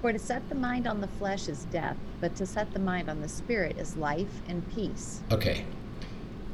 [0.00, 3.08] For to set the mind on the flesh is death, but to set the mind
[3.08, 5.20] on the spirit is life and peace.
[5.32, 5.64] Okay.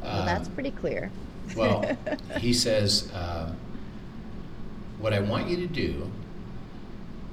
[0.03, 1.11] Well, that's Um, pretty clear.
[1.57, 1.97] Well,
[2.39, 3.11] he says,
[4.99, 6.11] what I want you to do,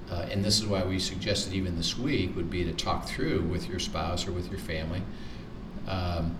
[0.10, 3.42] uh, and this is why we suggested even this week, would be to talk through
[3.44, 5.02] with your spouse or with your family.
[5.88, 6.36] Um,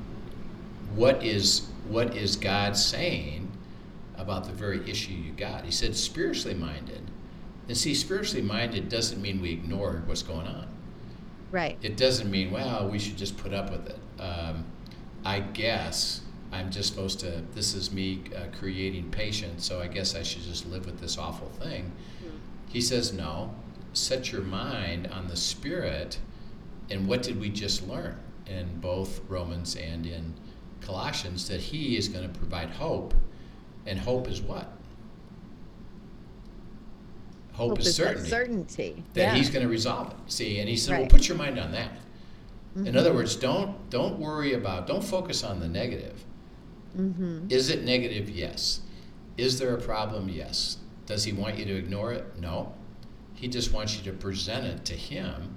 [0.96, 3.50] what is what is God saying
[4.18, 5.64] about the very issue you got?
[5.66, 7.02] He said spiritually minded.
[7.68, 10.68] And see, spiritually minded doesn't mean we ignore what's going on
[11.52, 11.78] Right.
[11.82, 14.66] it doesn't mean well we should just put up with it um,
[15.24, 16.20] i guess
[16.52, 20.42] i'm just supposed to this is me uh, creating patience so i guess i should
[20.44, 21.90] just live with this awful thing
[22.70, 23.54] he says no
[23.94, 26.20] set your mind on the spirit
[26.90, 30.34] and what did we just learn in both romans and in
[30.82, 33.14] colossians that he is going to provide hope
[33.86, 34.72] and hope is what
[37.54, 39.04] hope, is that certainty certainty.
[39.14, 39.36] that yeah.
[39.36, 40.18] he's going to resolve it.
[40.32, 41.92] See, and he said, "Well, put your mind on that."
[42.76, 42.98] In Mm-hmm.
[42.98, 46.24] other words, don't don't worry about, don't focus on the negative.
[46.96, 47.48] Mm-hmm.
[47.50, 48.30] Is it negative?
[48.30, 48.82] Yes.
[49.38, 50.30] Is there a problem?
[50.30, 50.78] Yes.
[51.08, 52.38] Does he want you to ignore it?
[52.40, 52.74] No.
[53.34, 55.56] He just wants you to present it to him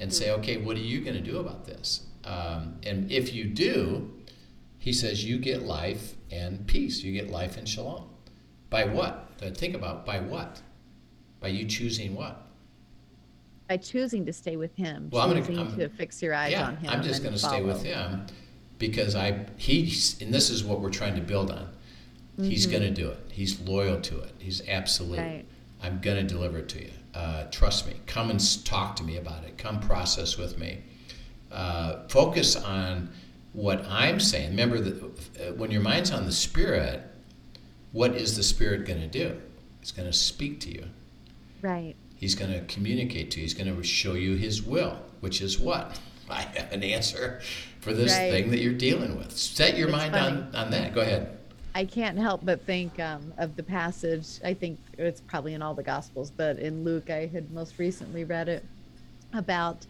[0.00, 3.44] and say, "Okay, what are you going to do about this?" Um, and if you
[3.44, 4.10] do,
[4.78, 7.02] he says, "You get life and peace.
[7.02, 8.08] You get life and shalom."
[8.70, 9.30] By what?
[9.38, 10.62] Think about by what?
[11.40, 12.46] By you choosing what?
[13.68, 16.76] by choosing to stay with him, Well, I'm choosing to fix your eyes yeah, on
[16.76, 16.90] him.
[16.90, 18.26] I'm just going to stay with him
[18.78, 21.68] because I he's and this is what we're trying to build on.
[22.40, 23.18] He's going to do it.
[23.32, 24.32] He's loyal to it.
[24.38, 25.18] He's absolute.
[25.18, 25.28] Mm-hmm.
[25.36, 25.44] Right.
[25.82, 26.90] I'm going to deliver it to you.
[27.14, 27.94] Uh, trust me.
[28.06, 29.56] Come and talk to me about it.
[29.56, 30.80] Come process with me.
[31.50, 33.08] Uh, focus on
[33.52, 34.50] what I'm saying.
[34.50, 37.02] Remember that uh, when your mind's on the spirit,
[37.92, 39.40] what is the spirit going to do?
[39.80, 40.84] It's going to speak to you.
[41.62, 41.94] Right.
[42.16, 43.42] He's going to communicate to you.
[43.44, 45.98] He's going to show you his will, which is what?
[46.30, 47.40] I have an answer
[47.80, 48.30] for this Right.
[48.32, 49.32] thing that you're dealing with.
[49.32, 50.36] Set your It's mind funny.
[50.38, 50.92] on, on that.
[50.94, 51.38] Go ahead.
[51.76, 54.40] I can't help but think um, of the passage.
[54.42, 58.24] I think it's probably in all the Gospels, but in Luke, I had most recently
[58.24, 58.64] read it
[59.34, 59.84] about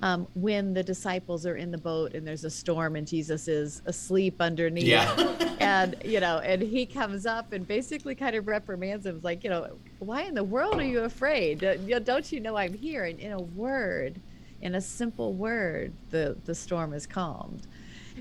[0.00, 3.82] um, when the disciples are in the boat and there's a storm and Jesus is
[3.86, 4.84] asleep underneath.
[4.84, 5.56] Yeah.
[5.58, 9.50] and you know, and he comes up and basically kind of reprimands him, like, you
[9.50, 11.58] know, why in the world are you afraid?
[12.04, 13.06] Don't you know I'm here?
[13.06, 14.20] And in a word,
[14.62, 17.66] in a simple word, the the storm is calmed.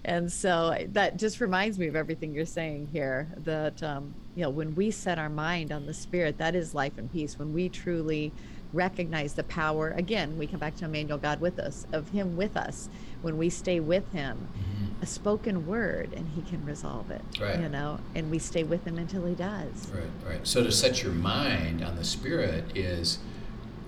[0.06, 3.28] And so that just reminds me of everything you're saying here.
[3.38, 6.98] That um, you know, when we set our mind on the Spirit, that is life
[6.98, 7.38] and peace.
[7.38, 8.32] When we truly
[8.74, 12.58] recognize the power, again, we come back to Emmanuel, God with us, of Him with
[12.58, 12.90] us.
[13.22, 14.48] When we stay with Him,
[15.02, 17.22] a spoken word, and He can resolve it.
[17.40, 17.60] Right.
[17.60, 19.92] You know, and we stay with Him until He does.
[19.94, 20.48] Right, right.
[20.48, 23.20] So to set your mind on the spirit is,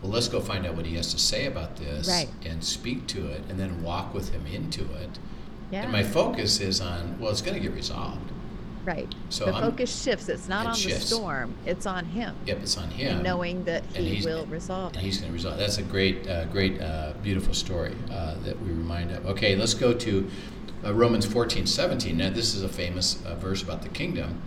[0.02, 2.30] well, let's go find out what he has to say about this Right.
[2.46, 5.18] and speak to it and then walk with him into it.
[5.72, 5.84] Yeah.
[5.84, 8.32] And my focus is on, well, it's going to get resolved.
[8.86, 9.12] right.
[9.30, 10.30] So the I'm- focus shifts.
[10.30, 11.10] It's not It on shifts.
[11.10, 11.56] the storm.
[11.66, 12.36] It's on Him.
[12.46, 13.16] Yep, it's on him.
[13.16, 15.06] And knowing that And He will resolve and it.
[15.06, 15.58] he's going to resolve.
[15.58, 19.26] That's a great, uh, great, uh, beautiful story uh, that we remind of.
[19.26, 20.30] Okay, let's go to
[20.86, 22.16] uh, Romans 14, 17.
[22.16, 24.40] Now, this is a famous uh, verse about the kingdom,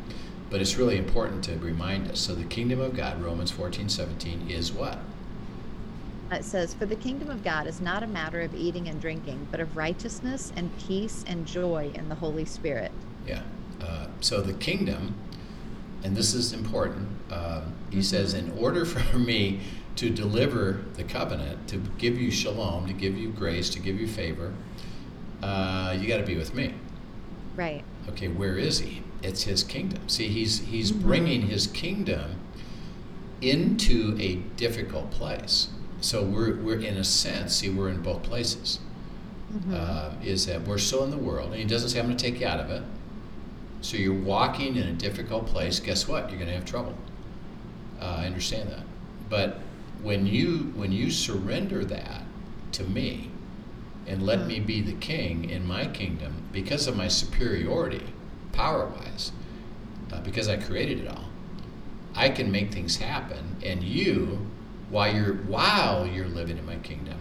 [0.51, 2.21] but it's really important to remind us.
[2.21, 4.99] So, the kingdom of God, Romans 14, 17, is what?
[6.31, 9.49] It says, For the kingdom of God is not a matter of eating and drinking,
[9.51, 12.93] but of righteousness and peace and joy in the Holy Spirit.
[13.27, 13.43] Yeah.
[13.81, 15.15] Uh, so, the kingdom,
[16.03, 19.61] and this is important, um, he says, in order for me
[19.97, 24.07] to deliver the covenant, to give you shalom, to give you grace, to give you
[24.07, 24.53] favor,
[25.43, 26.75] uh, you got to be with me.
[27.57, 27.85] Right.
[28.09, 29.03] Okay, where is he?
[29.23, 30.09] It's his kingdom.
[30.09, 31.03] See, he's he's Mhm.
[31.03, 32.37] bringing his kingdom
[33.41, 35.69] into a difficult place.
[36.01, 38.79] So we're we're in a sense, see, we're in both places.
[39.53, 39.73] Mhm.
[39.75, 42.23] Uh, is that we're still in the world, and he doesn't say I'm going to
[42.23, 42.83] take you out of it.
[43.81, 45.81] So you're walking in a difficult place.
[45.81, 46.29] Guess what?
[46.29, 46.95] You're going to have trouble.
[48.01, 48.85] Uh, I understand that,
[49.31, 49.61] but
[50.03, 52.23] when you when you surrender that
[52.73, 53.31] to me,
[54.07, 54.47] and let Mhm.
[54.47, 58.03] me be the king in my kingdom because of my superiority,
[58.53, 59.33] power wise,
[60.13, 61.25] uh, because I created it all.
[62.15, 64.47] I can make things happen, and you,
[64.91, 67.19] while you're while you're living in my kingdom,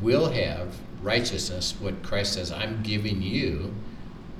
[0.00, 1.74] will have righteousness.
[1.80, 3.74] What Christ says, I'm giving you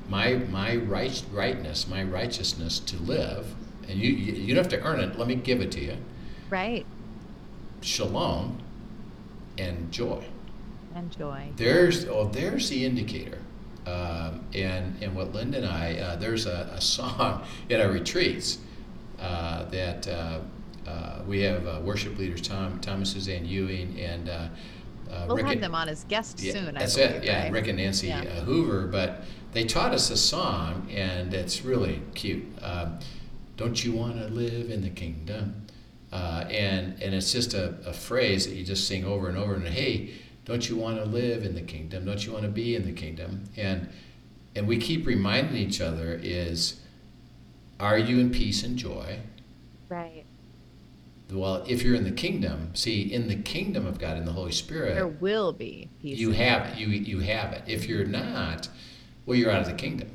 [0.09, 3.55] my my right rightness, my righteousness to live,
[3.89, 5.19] and you you, you don't have to earn it.
[5.19, 5.97] Let me give it to you.
[6.51, 6.87] Right.
[7.81, 8.59] Shalom
[9.59, 10.25] and joy.
[10.95, 11.49] And joy.
[11.57, 13.39] There's oh, there's the indicator.
[13.87, 18.59] Um, and and what Linda and I uh, there's a, a song in our retreats
[19.19, 20.41] uh, that uh,
[20.89, 24.49] uh, we have uh, worship leaders Tom Thomas Suzanne Ewing and uh,
[25.11, 26.77] uh, We'll Rick have and- them on as guests yeah, soon.
[26.77, 27.25] I that's believe, it.
[27.25, 27.53] Yeah, right?
[27.53, 28.21] Rick and Nancy Yeah.
[28.23, 28.87] uh, Hoover.
[28.87, 29.23] But
[29.53, 32.45] they taught us a song, and it's really cute.
[32.63, 32.99] Um,
[33.57, 35.67] Don't you want to live in the kingdom?
[36.13, 39.55] Uh, and and it's just a, a phrase that you just sing over and over.
[39.55, 40.11] And hey,
[40.45, 42.05] don't you want to live in the kingdom?
[42.07, 43.45] Don't you want to be in the kingdom?
[43.57, 43.89] And
[44.57, 46.81] and we keep reminding each other is,
[47.79, 49.19] are you in peace and joy?
[49.89, 50.25] Right.
[51.31, 54.53] Well, if you're in the kingdom, see, in the kingdom of God, in the Holy
[54.53, 56.19] Spirit, There will be peace.
[56.19, 56.79] you have it.
[56.79, 57.63] You you have it.
[57.67, 58.69] If you're not,
[59.27, 60.11] well, you're out of the kingdom.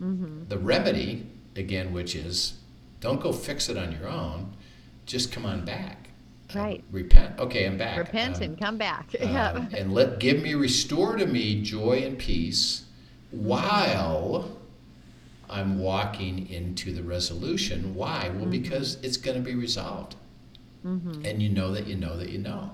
[0.00, 0.48] Mm-hmm.
[0.48, 2.54] The remedy, again, which is,
[3.00, 4.52] don't go fix it on your own.
[5.06, 6.08] Just come on back.
[6.54, 6.84] Right.
[6.92, 7.38] repent.
[7.40, 7.98] Okay, I'm back.
[7.98, 9.08] Repent Um, and come back.
[9.20, 9.66] uh, yeah.
[9.76, 12.84] and let give me restore to me joy and peace
[13.32, 14.50] while
[15.50, 17.94] I'm walking into the resolution.
[17.94, 18.30] Why?
[18.34, 20.14] Well, because it's going to be resolved
[20.84, 21.24] Mm-hmm.
[21.24, 22.70] and you know that you know that you know.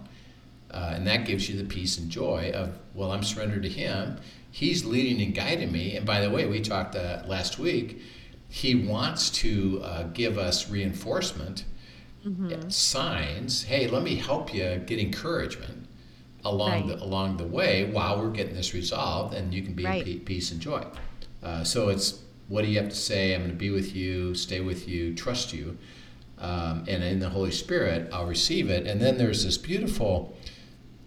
[0.73, 4.19] Uh, and that gives you the peace and joy of, well, I'm surrendered to Him.
[4.53, 5.97] He's leading and guiding me.
[5.97, 8.01] And by the way, we talked uh, last week,
[8.49, 11.65] He wants to uh, give us reinforcement,
[12.27, 12.69] Mm-hmm.
[12.69, 13.63] signs.
[13.63, 15.87] Hey, let me help you get encouragement
[16.45, 16.87] along Right.
[16.89, 20.07] the along the way while we're getting this resolved, and you can be Right.
[20.07, 20.85] in pe- peace and joy.
[21.43, 23.35] Uh, so it's what do you have to say?
[23.35, 25.79] I'm going to be with you, stay with you, trust you.
[26.41, 28.87] Um, and in the Holy Spirit, I'll receive it.
[28.87, 30.35] And then there's this beautiful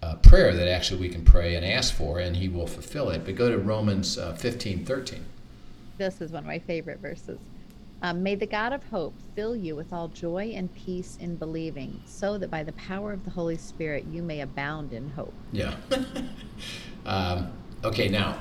[0.01, 3.25] uh, prayer that actually we can pray and ask for, and He will fulfill it.
[3.25, 5.25] But go to Romans uh, 15 13.
[5.97, 7.39] This is one of my favorite verses.
[8.01, 12.01] Um, May the God of hope fill you with all joy and peace in believing,
[12.05, 15.33] so that by the power of the Holy Spirit you may abound in hope.
[15.53, 15.73] Yeah.
[17.05, 17.53] um,
[17.83, 18.37] okay, now,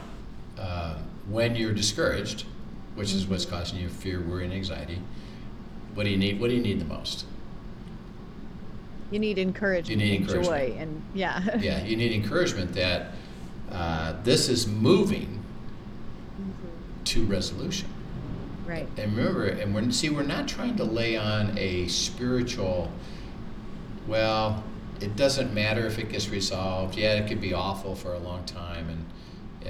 [0.58, 0.96] uh,
[1.28, 2.44] when you're discouraged,
[2.96, 4.98] which is what's causing you fear, worry, and anxiety,
[5.94, 6.40] what do you need?
[6.40, 7.26] What do you need the most?
[9.10, 10.80] You need encouragement, You need and joy, encouragement.
[10.80, 11.56] and yeah.
[11.60, 13.12] Yeah, you need encouragement that
[13.70, 15.42] uh, this is moving
[17.04, 17.88] to resolution.
[18.66, 18.88] right.
[18.96, 22.90] And remember, and we're see, we're not trying to lay on a spiritual.
[24.06, 24.62] Well,
[25.00, 26.96] it doesn't matter if it gets resolved.
[26.96, 29.04] Yeah, it could be awful for a long time, and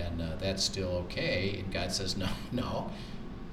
[0.05, 1.57] and uh, that's still okay.
[1.64, 2.91] And God says, no, no,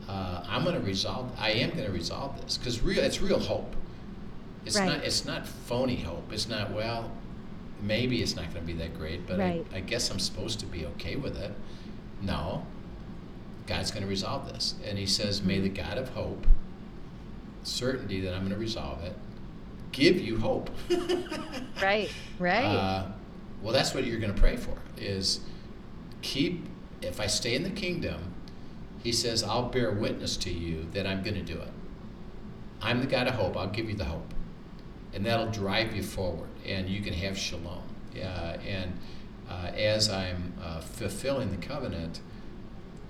[0.09, 1.31] uh, I'm going to resolve.
[1.37, 3.03] I am going to resolve this because real.
[3.03, 3.75] It's real hope.
[4.65, 4.87] It's Right.
[4.87, 5.03] not.
[5.03, 6.33] It's not phony hope.
[6.33, 6.71] It's not.
[6.71, 7.11] Well,
[7.81, 9.65] maybe it's not going to be that great, but Right.
[9.71, 11.53] I, I guess I'm supposed to be okay with it.
[12.21, 12.65] No,
[13.67, 14.75] God's going to resolve this.
[14.83, 16.45] And he says, May the God of hope,
[17.63, 19.15] certainty that I'm going to resolve it,
[19.91, 20.69] give you hope.
[21.81, 22.09] Right.
[22.39, 22.65] Right.
[22.65, 23.05] Uh,
[23.61, 25.39] well, that's what you're going to pray for is
[26.21, 26.65] keep,
[27.01, 28.33] if I stay in the kingdom,
[29.03, 31.71] he says, I'll bear witness to you that I'm going to do it.
[32.81, 33.57] I'm the God of hope.
[33.57, 34.33] I'll give you the hope.
[35.13, 37.81] And that'll drive you forward, and you can have shalom.
[38.13, 38.93] Yeah, and
[39.49, 42.19] uh, as I'm uh, fulfilling the covenant,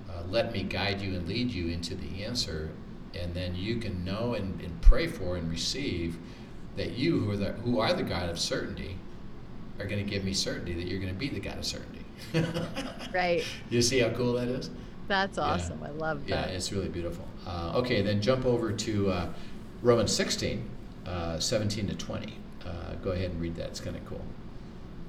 [0.08, 2.70] uh, let me guide you and lead you into the answer,
[3.14, 6.18] and then you can know and, and pray for and receive
[6.76, 8.96] that you, who are the, who are the God of certainty,
[9.78, 12.04] are going to give me certainty that you're going to be the God of certainty.
[13.14, 13.44] right.
[13.70, 14.70] You see how cool that is?
[15.10, 15.44] That's Yeah.
[15.44, 15.82] awesome.
[15.82, 16.50] I love that.
[16.50, 17.24] Yeah, it's really beautiful.
[17.44, 19.26] Uh, okay, then jump over to uh,
[19.82, 20.62] Romans 16,
[21.04, 22.34] uh, 17 to 20.
[22.64, 23.66] Uh, go ahead and read that.
[23.70, 24.20] It's kind of cool.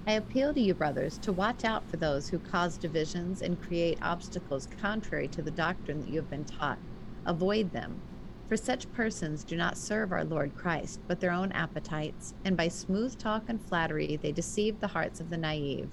[0.08, 3.99] I appeal to you, brothers, to watch out for those who cause divisions and create
[4.02, 6.80] obstacles contrary to the doctrine that you have been taught.
[7.28, 8.02] Avoid them.
[8.47, 12.70] For such persons do not serve our Lord Christ, but their own appetites, and by
[12.70, 15.89] smooth talk and flattery they deceive the hearts of the naive.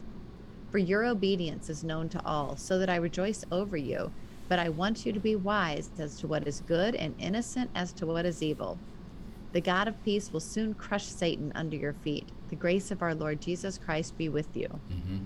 [0.70, 4.12] For your obedience is known to all, so that I rejoice over you.
[4.48, 7.92] But I want you to be wise as to what is good and innocent as
[7.94, 8.78] to what is evil.
[9.52, 12.28] The God of peace will soon crush Satan under your feet.
[12.50, 14.68] The grace of our Lord Jesus Christ be with you.
[14.88, 15.18] hmm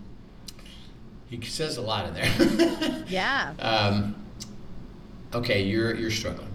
[1.28, 3.04] He says a lot in there.
[3.08, 3.52] Yeah.
[3.58, 4.14] um,
[5.34, 6.48] okay, you're, you're struggling.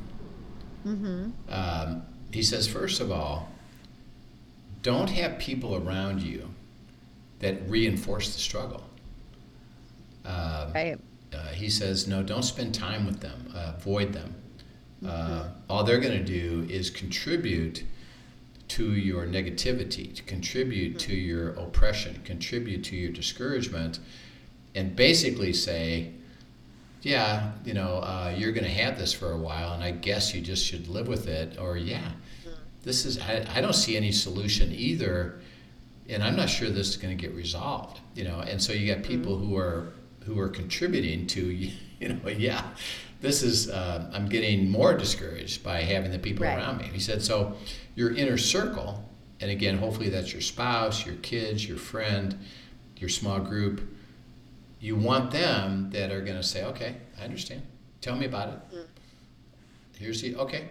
[0.85, 1.29] Mm-hmm.
[1.49, 3.49] Um, he says, first of all,
[4.81, 6.49] don't have people around you
[7.39, 8.83] that reinforce the struggle.
[10.25, 10.97] Um, Right.
[11.33, 14.35] uh, he says, no, don't spend time with them, uh, avoid them.
[15.05, 17.83] Uh, all they're going to do is contribute
[18.69, 23.99] to your negativity, to contribute to your oppression, contribute to your discouragement,
[24.75, 26.11] and basically say,
[27.03, 30.33] yeah, you know, uh, you're going to have this for a while, and I guess
[30.33, 31.57] you just should live with it.
[31.59, 32.11] Or, yeah,
[32.83, 35.39] this is, I, I don't see any solution either,
[36.09, 38.39] and I'm not sure this is going to get resolved, you know.
[38.39, 39.93] And so you got people who are
[40.25, 41.41] who are contributing to,
[41.99, 42.63] you know, yeah,
[43.21, 46.57] this is, uh, I'm getting more discouraged by having the people Right.
[46.57, 46.89] around me.
[46.93, 47.55] He said, so
[47.95, 49.03] your inner circle,
[49.39, 52.37] and again, hopefully that's your spouse, your kids, your friend,
[52.97, 53.81] your small group,
[54.79, 57.61] you want them that are going to say, okay, I understand.
[58.01, 58.59] Tell me about it.
[59.97, 60.69] Here's the, okay.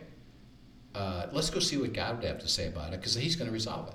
[0.95, 3.49] Uh, let's go see what God would have to say about it because He's going
[3.49, 3.95] to resolve it.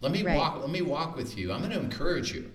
[0.00, 0.36] Let me Right.
[0.36, 0.60] walk.
[0.60, 1.52] Let me walk with you.
[1.52, 2.50] I'm going to encourage you.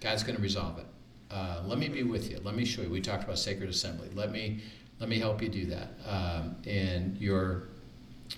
[0.00, 0.86] God's going to resolve it.
[1.30, 2.38] Uh, let me be with you.
[2.44, 2.90] Let me show you.
[2.90, 4.08] We talked about sacred assembly.
[4.14, 4.60] Let me
[5.00, 5.94] let me help you do that.
[6.06, 7.64] Um, and you're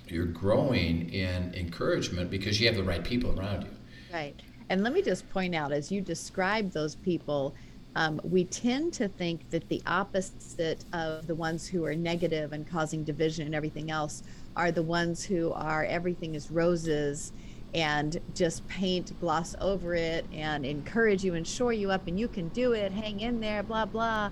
[0.09, 3.71] you're growing in encouragement because you have the right people around you.
[4.13, 4.35] Right.
[4.71, 7.55] And let me just point out, as you describe those people,
[7.97, 12.67] um, we tend to think that the opposite of the ones who are negative and
[12.67, 14.23] causing division and everything else
[14.57, 17.33] are the ones who are everything is roses
[17.75, 22.29] and just paint, gloss over it, and encourage you and shore you up, and you
[22.29, 24.31] can do it, hang in there, blah, blah.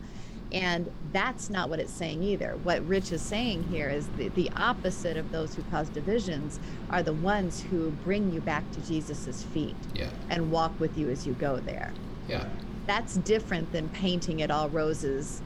[0.52, 2.56] And that's not what it's saying either.
[2.62, 7.02] What Rich is saying here is the, the opposite of those who cause divisions are
[7.02, 10.10] the ones who bring you back to Jesus's feet Yeah.
[10.28, 11.92] and walk with you as you go there.
[12.28, 12.44] Yeah.
[12.86, 15.40] That's different than painting it all roses.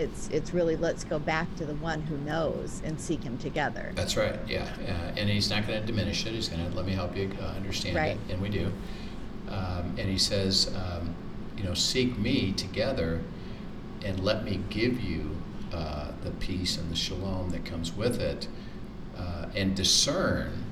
[0.00, 3.92] It's it's really let's go back to the one who knows and seek him together.
[3.94, 4.38] That's right.
[4.48, 6.32] Yeah, uh, and he's not going to diminish it.
[6.32, 8.16] He's going to let me help you uh, understand Right.
[8.28, 8.72] it, and we do.
[9.50, 11.14] Um, and he says, um,
[11.56, 13.20] you know, seek me together,
[14.02, 15.36] and let me give you
[15.72, 18.48] uh, the peace and the shalom that comes with it.
[19.18, 20.64] Uh, and discern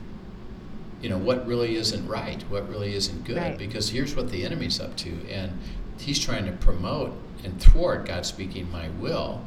[1.03, 3.59] you know what really isn't right what really isn't good Right.
[3.59, 5.53] because here's what the enemy's up to and
[5.99, 7.13] he's trying to promote
[7.45, 9.41] and thwart god speaking my will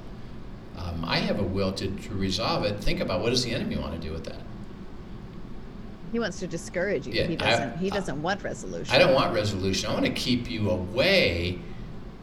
[0.78, 3.76] um, i have a will to, to resolve it think about what does the enemy
[3.78, 4.40] want to do with that
[6.12, 7.14] He wants to discourage you.
[7.14, 7.78] Yeah, he doesn't.
[7.78, 8.94] he doesn't want resolution.
[8.96, 11.60] i don't want resolution i want to keep you away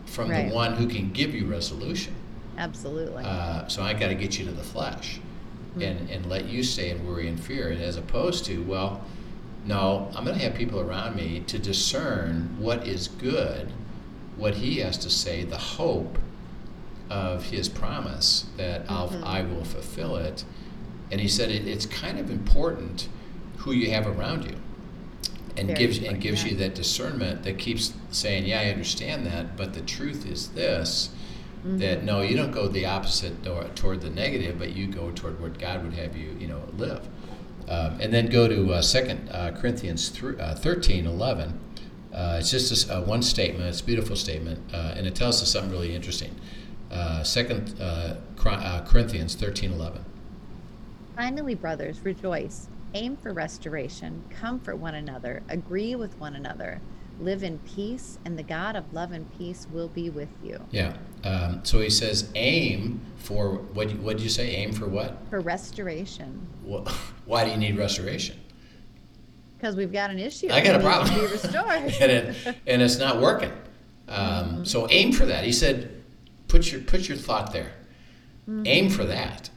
[0.06, 0.48] from Right.
[0.48, 2.14] the one who can give you resolution
[2.56, 3.22] Absolutely.
[3.24, 5.20] Uh, so I got to get you to the flesh,
[5.74, 5.82] Hmm.
[5.82, 9.00] and and let you stay in worry and fear, and as opposed to well,
[9.64, 13.70] no, I'm going to have people around me to discern what is good,
[14.38, 16.18] what He has to say, the hope
[17.10, 19.24] of His promise that I'll Mhm.
[19.24, 20.44] I will fulfill it,
[21.10, 23.08] and He said it, it's kind of important
[23.58, 24.54] who you have around you.
[25.56, 26.50] And Very gives and gives yeah.
[26.52, 31.10] you that discernment that keeps saying, "Yeah, I understand that, but the truth is this:
[31.66, 31.78] Mm-hmm.
[31.78, 35.40] that no, you don't go the opposite door, toward the negative, but you go toward
[35.40, 37.00] what God would have you, you know, live.
[37.68, 41.58] Um, and then go to uh, Second uh, Corinthians th- uh, thirteen eleven.
[42.12, 43.64] Uh, it's just a s- uh, one statement.
[43.68, 46.34] It's a beautiful statement, uh, and it tells us something really interesting.
[46.90, 50.04] Uh, Second uh, Cor- uh, Corinthians thirteen eleven.
[51.16, 52.68] Finally, brothers, rejoice.
[52.94, 54.24] Aim for restoration.
[54.30, 55.42] Comfort one another.
[55.48, 56.80] Agree with one another.
[57.20, 60.60] Live in peace, and the God of love and peace will be with you.
[60.70, 60.96] Yeah.
[61.24, 63.92] Um, so he says, aim for what?
[63.96, 64.50] What did you say?
[64.54, 65.18] Aim for what?
[65.28, 66.86] For restoration, Wh-
[67.26, 68.38] Why do you need restoration?
[69.58, 70.48] Because we've got an issue.
[70.50, 71.14] I got a problem.
[71.14, 71.66] To be restored.
[71.66, 73.52] and, it, and it's not working.
[74.08, 74.64] Um, mm-hmm.
[74.64, 75.44] So aim for that.
[75.44, 76.02] He said,
[76.46, 77.72] put your put your thought there.
[78.48, 78.62] Mm-hmm.
[78.66, 79.50] Aim for that.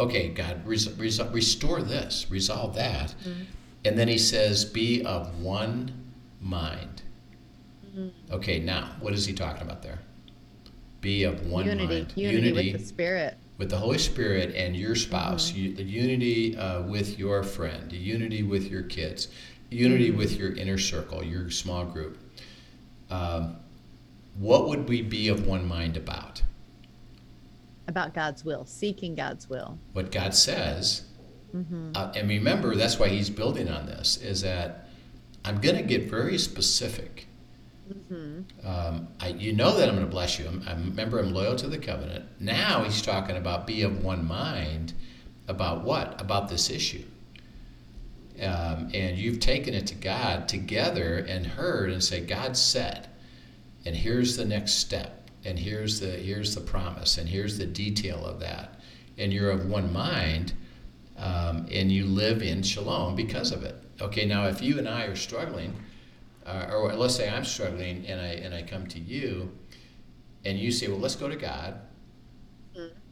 [0.00, 3.42] Okay, God, res, res, restore this, resolve that, mm-hmm.
[3.84, 5.92] and then he says, be of one
[6.40, 7.02] mind.
[8.30, 9.98] Okay, now what is he talking about there?
[11.00, 12.12] Be of one unity, mind.
[12.16, 13.36] unity, with the Spirit.
[13.62, 17.96] With the Holy Spirit and your spouse, you, the unity uh, with your friend, the
[17.96, 19.28] unity with your kids,
[19.70, 22.18] unity with your inner circle, your small group.
[23.08, 23.58] Um,
[24.36, 26.42] what would we be of one mind about?
[27.86, 29.78] About God's will, seeking God's will.
[29.92, 31.04] What God says,
[31.94, 34.16] uh, and remember that's why He's building on this.
[34.16, 34.88] Is that
[35.44, 37.28] I'm going to get very specific.
[38.64, 40.46] Um, I, you know that I'm going to bless you.
[40.46, 42.24] I'm, I remember I'm loyal to the covenant.
[42.40, 44.92] Now he's talking about be of one mind
[45.48, 46.20] about what?
[46.20, 47.04] About this issue.
[48.40, 53.08] Um, and you've taken it to God together and heard and say, God said,
[53.84, 58.24] and here's the next step, and here's the here's the promise, and here's the detail
[58.24, 58.80] of that,
[59.18, 60.52] and you're of one mind,
[61.18, 63.76] um, and you live in shalom because of it.
[64.00, 65.74] Okay, now if you and I are struggling,
[66.46, 69.50] uh, or let's say I'm struggling and I and I come to you,
[70.44, 71.80] and you say, well, let's go to God,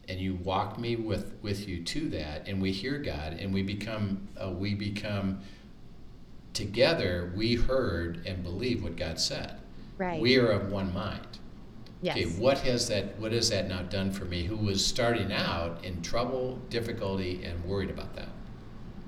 [0.08, 3.62] and you walk me with with you to that, and we hear God, and we
[3.62, 5.40] become uh, we become
[6.52, 7.32] together.
[7.36, 9.56] We heard and believe what God said.
[9.98, 10.20] Right.
[10.20, 11.38] We are of one mind.
[12.02, 12.16] yes.
[12.16, 15.84] Okay, what has that what has that now done for me who was starting out
[15.84, 18.29] in trouble, difficulty, and worried about that?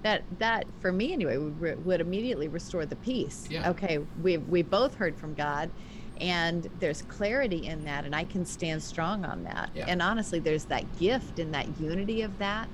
[0.02, 3.70] That that for me anyway would, re- would immediately restore the peace Yeah.
[3.70, 5.70] okay we we both heard from god
[6.20, 9.86] and there's clarity in that and i can stand strong on that Yeah.
[9.88, 12.68] and honestly there's that gift and that unity of that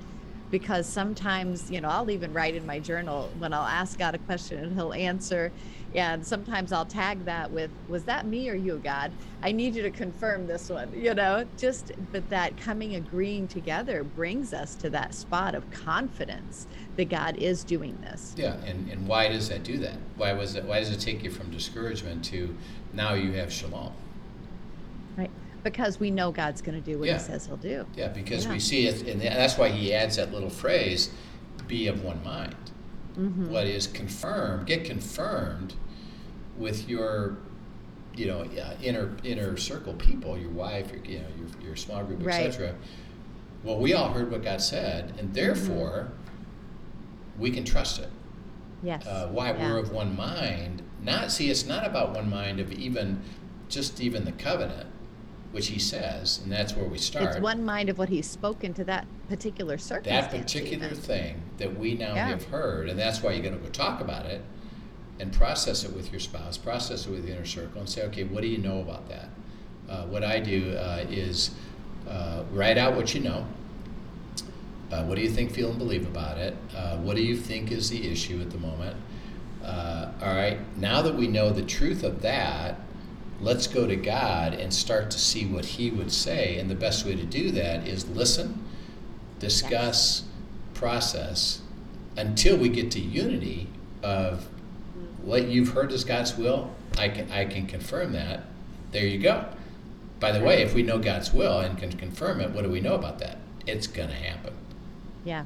[0.51, 4.19] because sometimes you know i'll even write in my journal when i'll ask god a
[4.19, 5.51] question and he'll answer
[5.95, 9.11] and sometimes i'll tag that with was that me or you god
[9.41, 14.03] i need you to confirm this one you know just but that coming agreeing together
[14.03, 19.07] brings us to that spot of confidence that god is doing this Yeah, and, and
[19.07, 19.95] why does that do that?
[20.17, 20.63] Why was it?
[20.65, 22.55] Why does it take you from discouragement to
[22.93, 23.93] now you have shalom?
[25.17, 25.31] right
[25.63, 27.17] because we know god's going to do what Yeah.
[27.17, 28.53] he says he'll do Yeah, because Yeah.
[28.53, 31.09] we see it, and that's why he adds that little phrase,
[31.67, 32.55] "Be of one mind."
[33.17, 33.49] Mhm.
[33.49, 35.73] What is confirmed, get confirmed
[36.57, 37.37] with your,
[38.15, 42.03] you know, uh, inner inner circle people, your wife, your you know, your your small
[42.03, 42.45] group, Right.
[42.47, 42.75] etc.
[43.63, 46.11] Well, we all heard what God said, and therefore
[47.37, 48.09] we can trust it.
[48.81, 49.71] yes uh, why Yeah.
[49.73, 50.81] we're of one mind.
[51.03, 53.19] Not see, it's not about one mind of even
[53.67, 54.87] just even the covenant,
[55.51, 57.25] which he says, and that's where we start.
[57.25, 60.97] it's one mind of what he's spoken to that particular circumstance that particular even.
[60.97, 62.27] thing that we now Yeah.
[62.27, 64.41] have heard, and that's why you're going to go talk about it
[65.19, 68.23] and process it with your spouse, process it with the inner circle, and say, okay,
[68.23, 69.29] what do you know about that?
[69.89, 71.51] Uh, what I do uh, is
[72.07, 73.45] uh, write out what you know.
[74.91, 76.55] Uh, what do you think, feel, and believe about it?
[76.75, 78.95] Uh, what do you think is the issue at the moment?
[79.63, 82.79] Uh, all right, now that we know the truth of that,
[83.41, 86.57] let's go to God and start to see what He would say.
[86.57, 88.63] And the best way to do that is listen,
[89.39, 90.23] discuss,
[90.73, 91.61] process,
[92.17, 93.67] until we get to unity
[94.03, 94.47] of
[95.23, 98.43] what you've heard is God's will, I can I can confirm that.
[98.91, 99.45] There you go.
[100.19, 102.81] By the way, if we know God's will and can confirm it, what do we
[102.81, 103.37] know about that?
[103.65, 104.53] It's going to happen.
[105.23, 105.45] Yeah.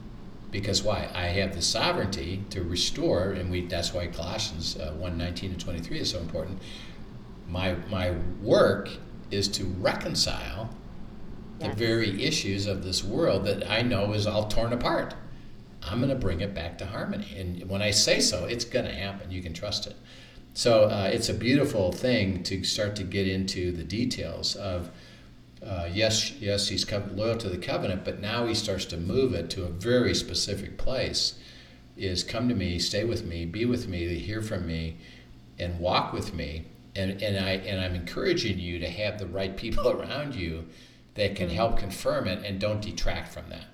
[0.50, 1.10] Because why?
[1.14, 5.58] I have the sovereignty to restore, and we that's why Colossians uh, 1 19 to
[5.58, 6.60] 23 is so important.
[7.48, 8.90] My, my work
[9.32, 10.70] is to reconcile
[11.60, 11.78] the Yes.
[11.78, 15.14] very issues of this world that I know is all torn apart.
[15.82, 17.36] I'm going to bring it back to harmony.
[17.38, 19.32] And when I say so, it's going to happen.
[19.32, 19.96] You can trust it.
[20.54, 24.92] So uh, it's a beautiful thing to start to get into the details of,
[25.66, 29.50] uh, yes, yes, he's loyal to the covenant, but now he starts to move it
[29.52, 31.36] to a very specific place.
[31.96, 34.98] Is come to me, stay with me, be with me, hear from me,
[35.60, 36.66] and walk with me.
[36.96, 40.66] And, and I and I'm encouraging you to have the right people around you
[41.16, 43.66] that can help confirm it and don't detract from that.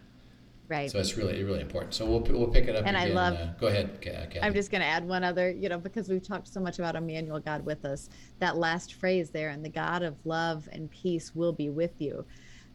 [0.69, 0.89] Right.
[0.91, 1.93] So it's really really important.
[1.95, 4.41] So we'll we'll pick it up And I love- uh, go ahead, Ca- Kathy.
[4.41, 6.95] I'm just going to add one other, you know, because we've talked so much about
[6.95, 8.09] Emmanuel, God with us.
[8.39, 12.23] That last phrase there, and the God of love and peace will be with you.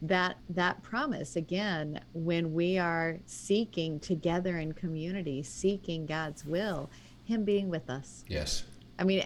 [0.01, 6.91] That that promise again, when we are seeking together in community, seeking God's will,
[7.23, 8.25] Him being with us.
[8.27, 8.63] yes.
[8.99, 9.23] I mean,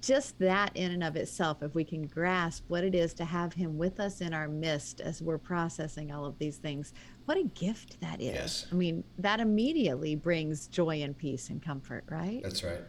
[0.00, 3.52] just that in and of itself, if we can grasp what it is to have
[3.52, 6.92] Him with us in our midst as we're processing all of these things,
[7.26, 8.34] what a gift that is.
[8.34, 8.66] Yes.
[8.72, 12.40] I mean, that immediately brings joy and peace and comfort, right?
[12.42, 12.80] That's right.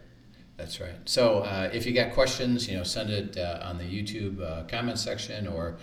[0.58, 0.96] That's right.
[1.06, 4.64] So uh, if you got questions, you know, send it uh, on the YouTube uh,
[4.64, 5.78] comment section or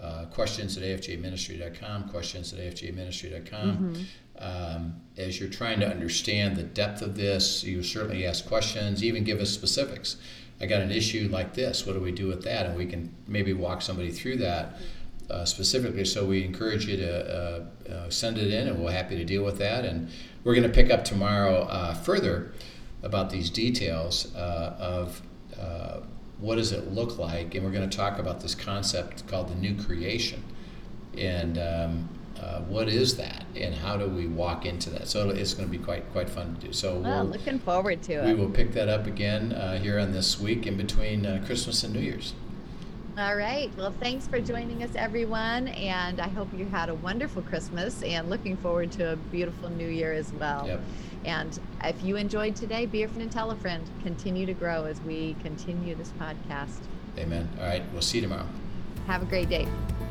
[0.00, 3.94] uh, questions at afjministry.com, questions at afjministry.com.
[4.38, 9.24] Um, as you're trying to understand the depth of this, you certainly ask questions, even
[9.24, 10.16] give us specifics.
[10.60, 11.86] I got an issue like this.
[11.86, 12.66] What do we do with that?
[12.66, 14.76] And we can maybe walk somebody through that
[15.30, 16.04] uh, specifically.
[16.04, 17.36] So we encourage you to
[17.88, 19.84] uh, uh, send it in, and we're happy to deal with that.
[19.84, 20.10] And
[20.44, 22.52] we're going to pick up tomorrow uh, further
[23.02, 25.22] about these details uh, of
[25.58, 26.00] uh,
[26.38, 29.54] what does it look like, and we're going to talk about this concept called the
[29.54, 30.42] new creation,
[31.16, 32.08] and um,
[32.40, 35.08] uh, what is that, and how do we walk into that?
[35.08, 36.72] So it's going to be quite quite fun to do.
[36.72, 38.26] So we'll, looking forward to it.
[38.26, 41.84] we will pick that up again uh, here on this week in between uh, Christmas
[41.84, 42.34] and New Year's.
[43.18, 43.70] All right.
[43.76, 45.68] Well, thanks for joining us, everyone.
[45.68, 49.88] And I hope you had a wonderful Christmas and looking forward to a beautiful new
[49.88, 50.66] year as well.
[50.66, 50.80] Yep.
[51.26, 53.84] And if you enjoyed today, be a friend and tell a friend.
[54.02, 56.80] Continue to grow as we continue this podcast.
[57.18, 57.46] Amen.
[57.58, 57.82] All right.
[57.92, 58.46] We'll see you tomorrow.
[59.06, 59.68] Have a great day.